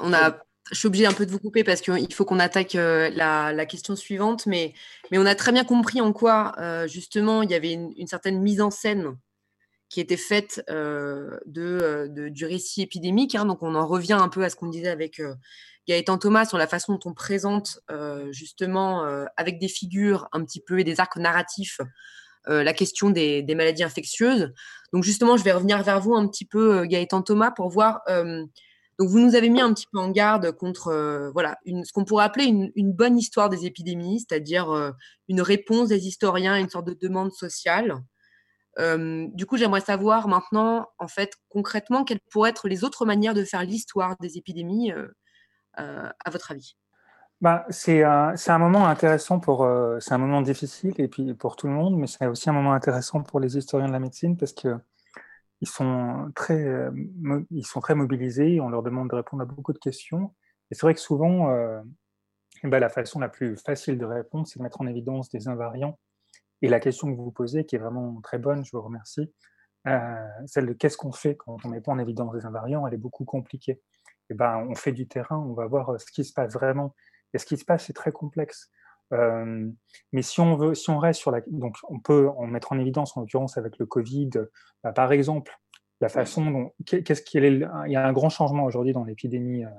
[0.00, 2.74] On a je suis obligée un peu de vous couper parce qu'il faut qu'on attaque
[2.74, 4.72] euh, la, la, question suivante, mais,
[5.10, 8.06] mais on a très bien compris en quoi, euh, justement, il y avait une, une,
[8.06, 9.14] certaine mise en scène
[9.88, 13.34] qui était faite euh, de, de, du récit épidémique.
[13.34, 15.34] Hein, donc, on en revient un peu à ce qu'on disait avec euh,
[15.86, 19.04] Gaëtan Thomas sur la façon dont on présente, euh, justement,
[19.36, 21.80] avec des figures un petit peu et des arcs narratifs,
[22.46, 24.52] la question des, maladies infectieuses.
[24.92, 28.00] Donc, justement, je vais revenir vers vous un petit peu, Gaëtan Thomas, pour voir
[28.98, 32.04] donc, vous nous avez mis un petit peu en garde contre euh, voilà, ce qu'on
[32.04, 34.92] pourrait appeler une, bonne histoire des épidémies, c'est-à-dire euh,
[35.28, 37.96] une réponse des historiens à une sorte de demande sociale.
[38.78, 43.34] Euh, du coup, j'aimerais savoir maintenant, en fait, concrètement, quelles pourraient être les autres manières
[43.34, 44.92] de faire l'histoire des épidémies,
[45.76, 46.76] à votre avis?
[47.40, 49.68] Bah, c'est un, moment intéressant pour.
[50.00, 52.72] c'est un moment difficile et puis pour tout le monde, mais c'est aussi un moment
[52.72, 54.76] intéressant pour les historiens de la médecine parce que
[55.64, 56.90] ils sont très, euh,
[57.50, 60.34] ils sont très mobilisés, on leur demande de répondre à beaucoup de questions.
[60.70, 61.80] Et c'est vrai que souvent, euh,
[62.64, 65.98] ben, la façon la plus facile de répondre, c'est de mettre en évidence des invariants.
[66.64, 69.30] Et la question que vous posez, qui est vraiment très bonne, je vous remercie,
[69.86, 72.94] euh, celle de qu'est-ce qu'on fait quand on met pas en évidence des invariants, elle
[72.94, 73.72] est beaucoup compliquée.
[73.72, 73.82] Et
[74.30, 76.94] eh ben, on fait du terrain, on va voir ce qui se passe vraiment.
[77.34, 78.70] Et ce qui se passe, c'est très complexe.
[79.12, 79.70] Euh,
[80.14, 82.78] mais si on veut, si on reste sur la, donc on peut en mettre en
[82.78, 84.30] évidence en l'occurrence avec le Covid,
[84.82, 85.54] bah, par exemple,
[86.00, 89.70] la façon dont, qu'est-ce qu'il il y a un grand changement aujourd'hui dans l'épidémie euh,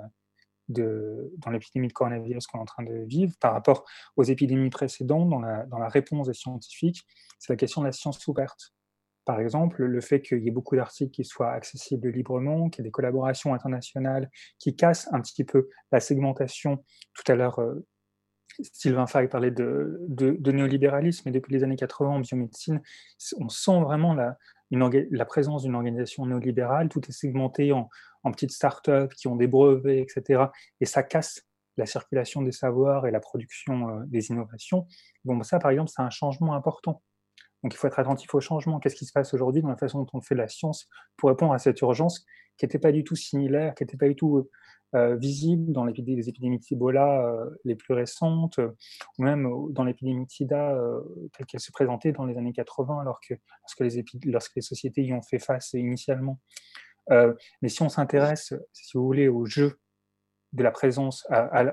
[0.68, 3.86] dans l'épidémie de coronavirus qu'on est en train de vivre par rapport
[4.16, 7.06] aux épidémies précédentes dans la, réponse des scientifiques,
[7.40, 8.74] c'est la question de la science ouverte.
[9.26, 12.86] Par exemple, le fait qu'il y ait beaucoup d'articles qui soient accessibles librement, qu'il y
[12.86, 16.84] ait des collaborations internationales qui cassent un petit peu la segmentation.
[17.16, 17.88] Tout à l'heure, euh,
[18.62, 20.00] Sylvain Fay parlait de,
[20.46, 22.82] néolibéralisme, et depuis les années 80 en biomédecine,
[23.40, 27.90] on sent vraiment la présence d'une organisation néolibérale, tout est segmenté en,
[28.26, 30.46] en petites startups qui ont des brevets, etc.
[30.82, 31.44] Et ça casse
[31.78, 34.88] la circulation des savoirs et la production euh, des innovations.
[35.24, 37.02] Bon, ça, par exemple, c'est un changement important.
[37.64, 38.80] Donc il faut être attentif au changement.
[38.80, 41.54] Qu'est-ce qui se passe aujourd'hui dans la façon dont on fait la science pour répondre
[41.54, 42.26] à cette urgence
[42.58, 44.48] qui n'était pas du tout similaire, qui n'était pas du tout
[44.96, 48.60] euh, visible dans les épidémies d'Ebola euh, les plus récentes,
[49.18, 51.02] ou même dans l'épidémie de euh,
[51.36, 53.34] telle qu'elle se présentait dans les années 80, alors que,
[54.26, 56.40] lorsque les sociétés y ont fait face initialement.
[57.10, 59.80] Mais si on s'intéresse, si vous voulez, au jeu
[60.54, 61.64] de la présence, à,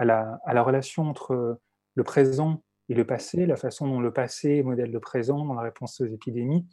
[0.00, 1.60] la, relation entre
[1.94, 5.62] le présent et le passé, la façon dont le passé modèle le présent dans la
[5.62, 6.66] réponse aux épidémies,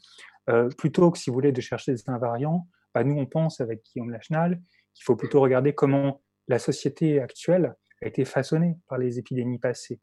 [0.78, 4.12] plutôt que, si vous voulez, de chercher des invariants, bah, nous, on pense avec Guillaume
[4.12, 4.62] Lachenal
[4.94, 10.00] qu'il faut plutôt regarder comment la société actuelle a été façonnée par les épidémies passées.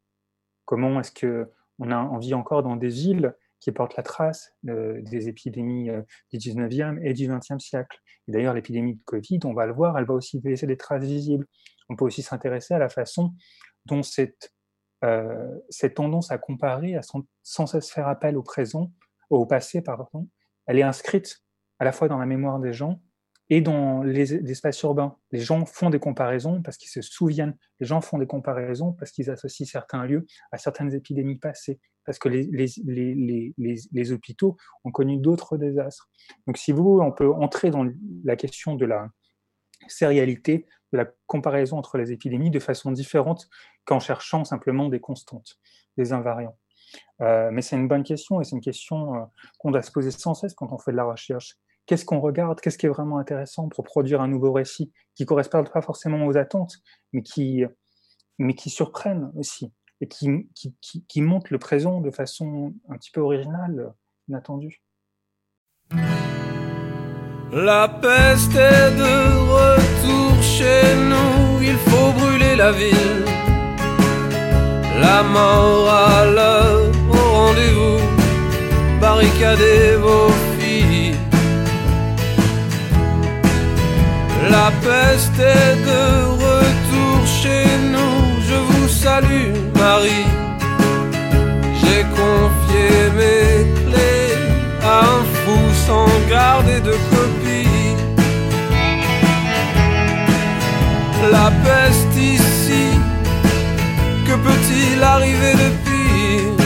[0.65, 5.29] Comment est-ce qu'on a vit encore dans des villes qui portent la trace euh, des
[5.29, 6.03] épidémies euh,
[6.33, 7.99] du 19e et du 20e siècle.
[8.27, 11.47] d'ailleurs, l'épidémie de Covid, on va le voir, elle va aussi laisser des traces visibles.
[11.89, 13.35] On peut aussi s'intéresser à la façon
[13.87, 14.55] dont cette,
[15.05, 15.59] euh,
[15.95, 17.03] tendance à comparer, à
[17.43, 18.93] sans cesse faire appel au présent,
[19.29, 20.29] au passé, pardon,
[20.67, 21.43] elle est inscrite
[21.79, 23.01] à la fois dans la mémoire des gens
[23.51, 25.17] et dans les, espaces urbains.
[25.33, 27.57] Les gens font des comparaisons parce qu'ils se souviennent.
[27.81, 31.81] Les gens font des comparaisons parce qu'ils associent certains lieux à certaines épidémies passées,
[32.11, 36.11] parce que les, hôpitaux ont connu d'autres désastres.
[36.49, 37.87] Donc, si vous voulez, on peut entrer dans
[38.25, 39.09] la question de la
[39.87, 43.49] sérialité, de la comparaison entre les épidémies de façon différente
[43.85, 45.61] qu'en cherchant simplement des constantes,
[45.97, 46.59] des invariants.
[47.21, 49.21] Euh, mais c'est une bonne question et c'est une question euh,
[49.61, 52.61] qu'on doit se poser sans cesse quand on fait de la recherche qu'est-ce qu'on regarde,
[52.61, 56.27] qu'est-ce qui est vraiment intéressant pour produire un nouveau récit qui ne correspond pas forcément
[56.27, 56.75] aux attentes,
[57.13, 57.65] mais qui,
[58.39, 59.73] mais qui surprennent aussi?
[60.01, 63.93] Et qui, qui, qui, montre le présent de façon un petit peu originale,
[64.29, 64.83] inattendue.
[67.53, 69.15] La peste est de
[69.57, 73.25] retour chez nous, il faut brûler la ville.
[75.01, 80.31] La mort à l'heure au rendez-vous, barricadez vos
[84.51, 89.70] La peste est de retour chez nous, je vous salue
[91.81, 94.37] J'ai confié mes clés
[94.83, 97.97] à un fou sans garder de copie.
[101.33, 102.85] La peste ici,
[104.27, 106.57] que peut-il arriver de pire?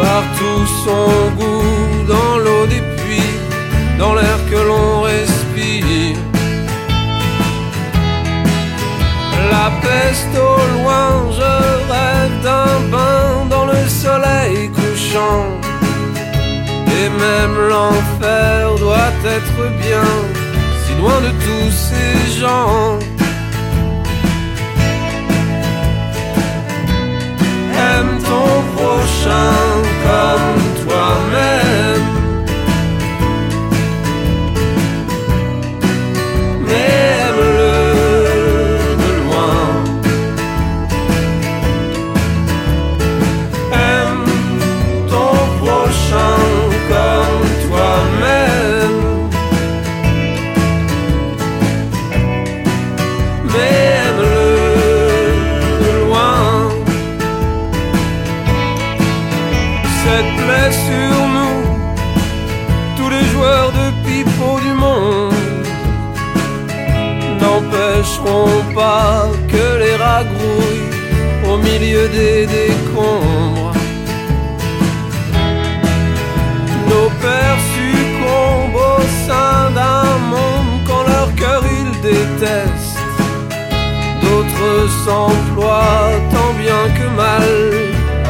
[0.00, 3.38] Partout son goût dans l'eau des puits,
[4.00, 5.33] dans l'air que l'on respire
[9.54, 11.52] la peste au loin, je
[11.92, 15.46] rêve d'un bain dans le soleil couchant.
[16.98, 20.10] Et même l'enfer doit être bien,
[20.82, 22.98] si loin de tous ces gens.
[27.92, 29.54] Aime ton prochain
[30.04, 30.63] comme
[71.54, 73.72] au milieu des décombres.
[76.90, 83.02] Nos pères succombent au sein d'un monde quand leur cœur ils détestent.
[84.22, 84.74] D'autres
[85.04, 87.50] s'emploient tant bien que mal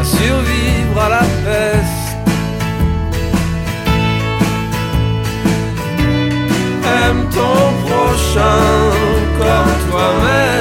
[0.01, 2.11] à survivre à la peste.
[7.03, 8.65] Aime ton prochain
[9.39, 10.54] comme toi-même.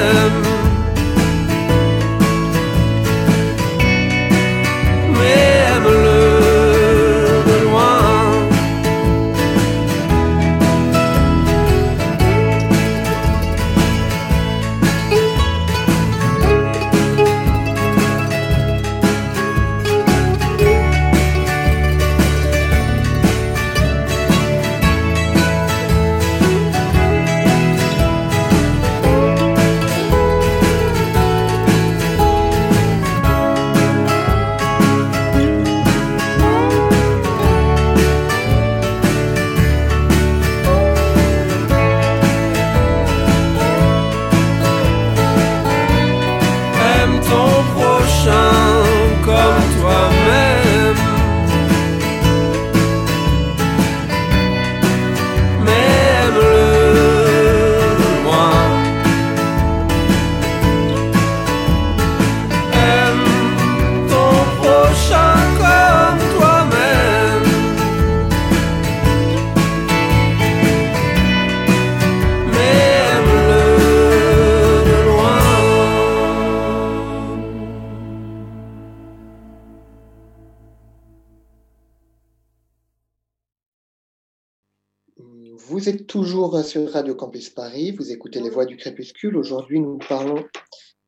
[85.16, 89.36] Vous êtes toujours sur Radio Campus Paris, vous écoutez Les Voix du Crépuscule.
[89.36, 90.44] Aujourd'hui, nous parlons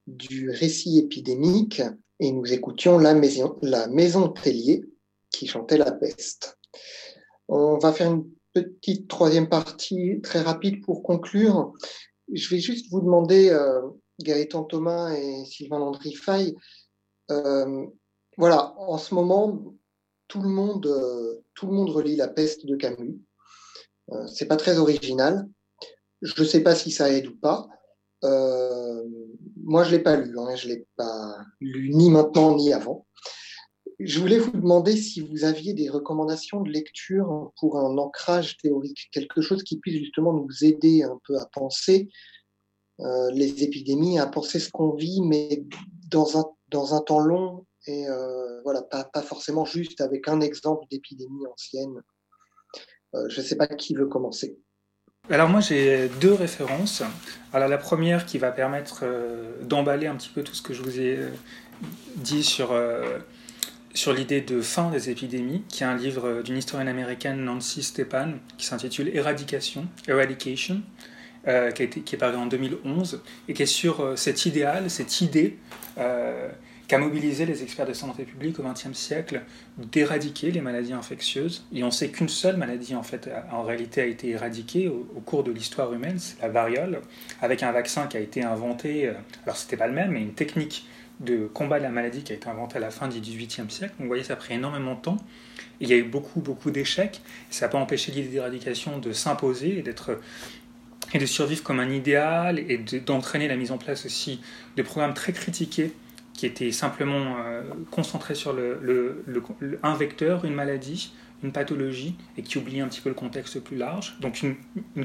[0.07, 1.83] du récit épidémique
[2.21, 4.85] et nous écoutions la maison, la maison Tellier
[5.31, 6.57] qui chantait la peste.
[7.49, 11.73] On va faire une petite troisième partie très rapide pour conclure.
[12.33, 13.83] Je vais juste vous demander, euh,
[14.21, 16.55] Gaëtan Thomas et Sylvain Landry Fay,
[17.33, 17.87] euh,
[18.39, 19.75] voilà, en ce moment,
[20.29, 23.21] tout le monde, euh, tout le monde relit la peste de Camus.
[24.13, 25.49] Euh, c'est pas très original.
[26.23, 27.69] Je ne sais pas si ça aide ou pas.
[28.25, 29.03] Euh,
[29.63, 30.39] moi, je l'ai pas lu.
[30.39, 33.07] Hein, je l'ai pas lu ni maintenant ni avant.
[33.99, 39.09] Je voulais vous demander si vous aviez des recommandations de lecture pour un ancrage théorique,
[39.11, 42.11] quelque chose qui puisse justement nous aider un peu à penser
[43.01, 45.65] euh, les épidémies, à penser ce qu'on vit, mais
[46.11, 48.05] dans un, dans un temps long et
[48.65, 52.03] voilà, pas, pas, forcément juste avec un exemple d'épidémie ancienne.
[53.17, 54.59] Euh, je ne sais pas qui veut commencer.
[55.29, 57.03] Alors moi j'ai deux références.
[57.53, 60.83] Alors la première qui va permettre euh, d'emballer un petit peu tout ce que je
[60.83, 61.29] vous ai euh,
[62.17, 62.75] dit sur,
[63.93, 68.35] sur l'idée de fin des épidémies, qui est un livre d'une historienne américaine Nancy Stepan
[68.57, 70.81] qui s'intitule Éradication, Eradication,
[71.45, 75.21] qui, a été, qui, est paru en 2011 et qui est sur cet idéal, cette
[75.21, 75.59] idée
[76.89, 79.43] qu'a mobilisé les experts de santé publique au XXe siècle
[79.79, 81.65] d'éradiquer les maladies infectieuses.
[81.73, 85.43] Et on sait qu'une seule maladie, en fait, en réalité, a été éradiquée au, cours
[85.43, 87.01] de l'histoire humaine, c'est la variole,
[87.43, 89.11] avec un vaccin qui a été inventé,
[89.45, 90.87] alors c'était pas le même, mais une technique
[91.19, 93.95] de combat de la maladie qui a été inventée à la fin du XVIIIe siècle.
[93.99, 95.17] Donc vous voyez, ça a pris énormément de temps.
[95.81, 97.23] Il y a eu beaucoup, beaucoup d'échecs.
[97.51, 100.21] Ça n'a pas empêché l'idée d'éradication de s'imposer et d'être
[101.15, 104.41] et de survivre comme un idéal et d'entraîner la mise en place aussi
[104.77, 105.93] de programmes très critiqués
[106.37, 109.25] qui était simplement euh, concentré sur le,
[109.83, 111.13] un vecteur, une maladie,
[111.43, 114.17] une pathologie, et qui oublie un petit peu le contexte plus large.
[114.21, 114.57] Donc une,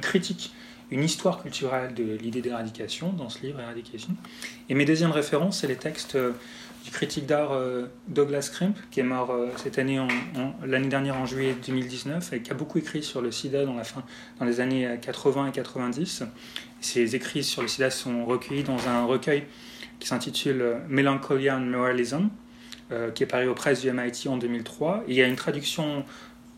[0.01, 0.53] critique,
[0.91, 4.13] une histoire culturelle de l'idée d'éradication dans ce livre, Éradication.
[4.69, 6.31] Et mes deuxièmes références, c'est les textes euh,
[6.83, 10.07] du critique d'art euh, Douglas Crimp, qui est mort cette année, en,
[10.65, 13.85] l'année dernière en juillet 2019, et qui a beaucoup écrit sur le sida dans, la
[13.85, 14.03] fin,
[14.39, 16.23] dans les années 80 et 90.
[16.81, 19.43] Ses écrits sur le sida sont recueillis dans un recueil
[20.01, 22.29] qui s'intitule Melancholia and Moralism,
[22.91, 25.03] euh, qui est paru aux presses du MIT en 2003.
[25.07, 26.03] Et il y a une traduction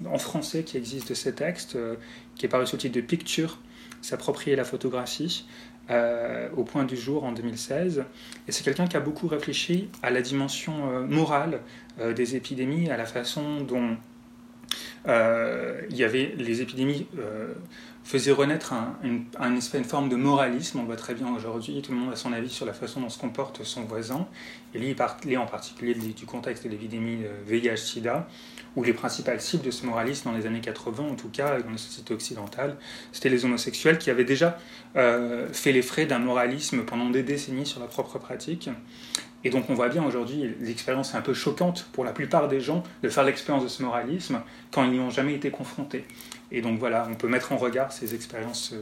[0.06, 1.96] en français qui existe de ces textes, euh,
[2.36, 3.60] qui est paru sous le titre de Picture,
[4.02, 5.46] s'approprier la photographie,
[5.92, 8.06] euh, au point du jour en 2016.
[8.48, 11.60] Et c'est quelqu'un qui a beaucoup réfléchi à la dimension morale
[12.16, 13.98] des épidémies, à la façon dont
[15.06, 17.08] il y avait les épidémies
[18.04, 20.80] faisait renaître un, une, un espèce, une forme de moralisme.
[20.80, 21.82] On voit très bien aujourd'hui.
[21.82, 24.28] Tout le monde a son avis sur la façon dont se comporte son voisin.
[24.76, 28.28] Et parlait en particulier du contexte de l'épidémie VIH-Sida,
[28.76, 31.70] où les principales cibles de ce moralisme dans les années 80, en tout cas dans
[31.70, 32.78] les sociétés occidentales,
[33.12, 34.58] c'était les homosexuels qui avaient déjà
[34.96, 38.70] euh, fait les frais d'un moralisme pendant des décennies sur leur propre pratique.
[39.44, 42.62] Et donc on voit bien aujourd'hui l'expérience est un peu choquante pour la plupart des
[42.62, 44.42] gens de faire l'expérience de ce moralisme
[44.72, 46.06] quand ils n'y ont jamais été confrontés.
[46.54, 48.74] Et donc voilà, on peut mettre en regard ces expériences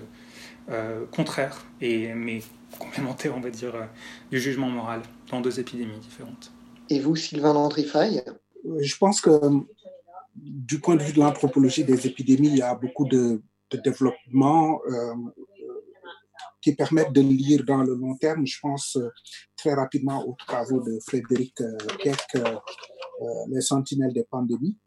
[0.70, 2.42] euh, contraires, et, mais
[2.78, 3.86] complémentaires, on va dire, euh,
[4.30, 5.02] du jugement moral
[5.32, 6.52] dans deux épidémies différentes.
[6.90, 8.24] Et vous, Sylvain Landry-Faye
[8.80, 9.32] Je pense que
[10.36, 13.42] du point de vue de l'anthropologie des épidémies, il y a beaucoup de,
[13.72, 15.14] de développement euh,
[16.62, 18.46] qui permettent de lire dans le long terme.
[18.46, 19.10] Je pense euh,
[19.58, 22.56] très rapidement aux travaux de Frédéric euh, Keck, euh,
[23.50, 24.78] Les Sentinelles des pandémies.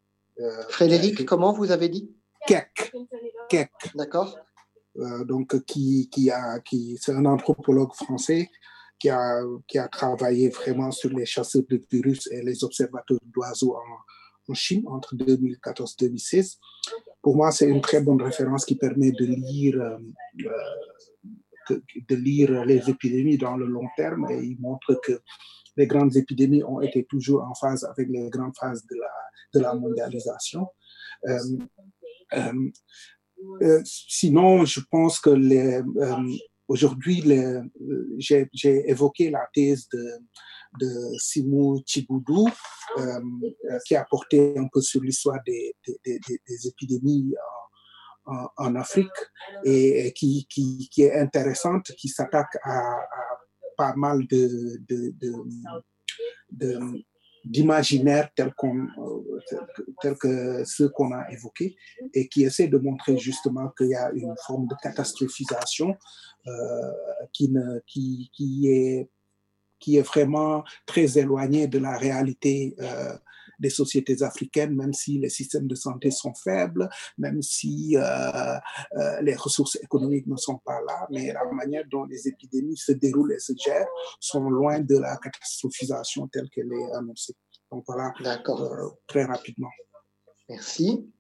[0.69, 2.11] Frédéric, comment vous avez dit?
[2.47, 2.93] Keck.
[3.49, 3.71] Keck.
[3.95, 4.39] D'accord.
[5.25, 8.51] donc, qui, qui a, qui, c'est un anthropologue français
[8.99, 13.75] qui a, qui a travaillé vraiment sur les chasseurs de virus et les observateurs d'oiseaux
[13.75, 16.59] en, en Chine entre 2014 et 2016.
[17.21, 19.99] Pour moi, c'est une très bonne référence qui permet de lire euh,
[21.71, 25.21] de lire les épidémies dans le long terme et il montre que
[25.77, 29.11] les grandes épidémies ont été toujours en phase avec les grandes phases de la,
[29.55, 30.67] de la mondialisation.
[31.27, 31.65] Euh, euh, euh,
[33.85, 35.83] sinon, je pense que les,
[36.69, 37.23] aujourd'hui,
[38.19, 40.05] j'ai évoqué la thèse de,
[40.81, 42.49] de Simou Chiboudou,
[43.87, 45.75] qui a porté un peu sur l'histoire des,
[46.65, 47.35] épidémies
[48.27, 49.11] en, Afrique
[49.65, 50.47] et, qui,
[50.99, 52.97] est intéressante, qui s'attaque à,
[53.77, 54.81] pas mal de
[57.45, 58.89] d'imaginaire tel, qu'on,
[60.01, 61.77] tel que ceux qu'on a évoqués
[62.15, 65.97] et qui essaie de montrer justement qu'il y a une forme de catastrophisation
[66.47, 66.93] euh,
[67.33, 69.09] qui, ne, qui, qui, est,
[69.79, 73.17] qui est vraiment très éloignée de la réalité euh,
[73.59, 76.89] des sociétés africaines, même si les systèmes de santé sont faibles,
[77.19, 77.97] même si
[79.23, 83.33] les ressources économiques ne sont pas là, mais la manière dont les épidémies se déroulent
[83.33, 83.87] et se gèrent
[84.21, 87.35] sont loin de la catastrophisation telle qu'elle est annoncée.
[87.71, 88.13] Donc voilà,
[89.07, 89.71] très rapidement.
[90.49, 91.11] Merci.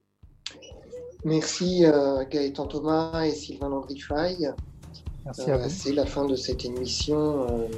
[1.25, 3.99] Merci euh, Gaëtan Thomas et Sylvain Landry
[5.25, 5.71] Merci à euh, vous.
[5.71, 7.69] C'est la fin de cette émission euh,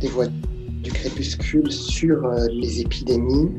[0.00, 0.26] des voix
[0.84, 3.50] du crépuscule sur les épidémies.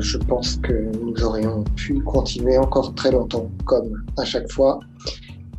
[0.00, 4.80] je pense que nous aurions pu continuer encore très longtemps, comme à chaque fois.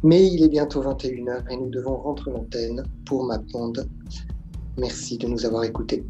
[0.03, 3.39] Mais il est bientôt 21h et nous devons rentrer l'antenne pour ma
[4.77, 6.03] Merci de nous avoir écoutés.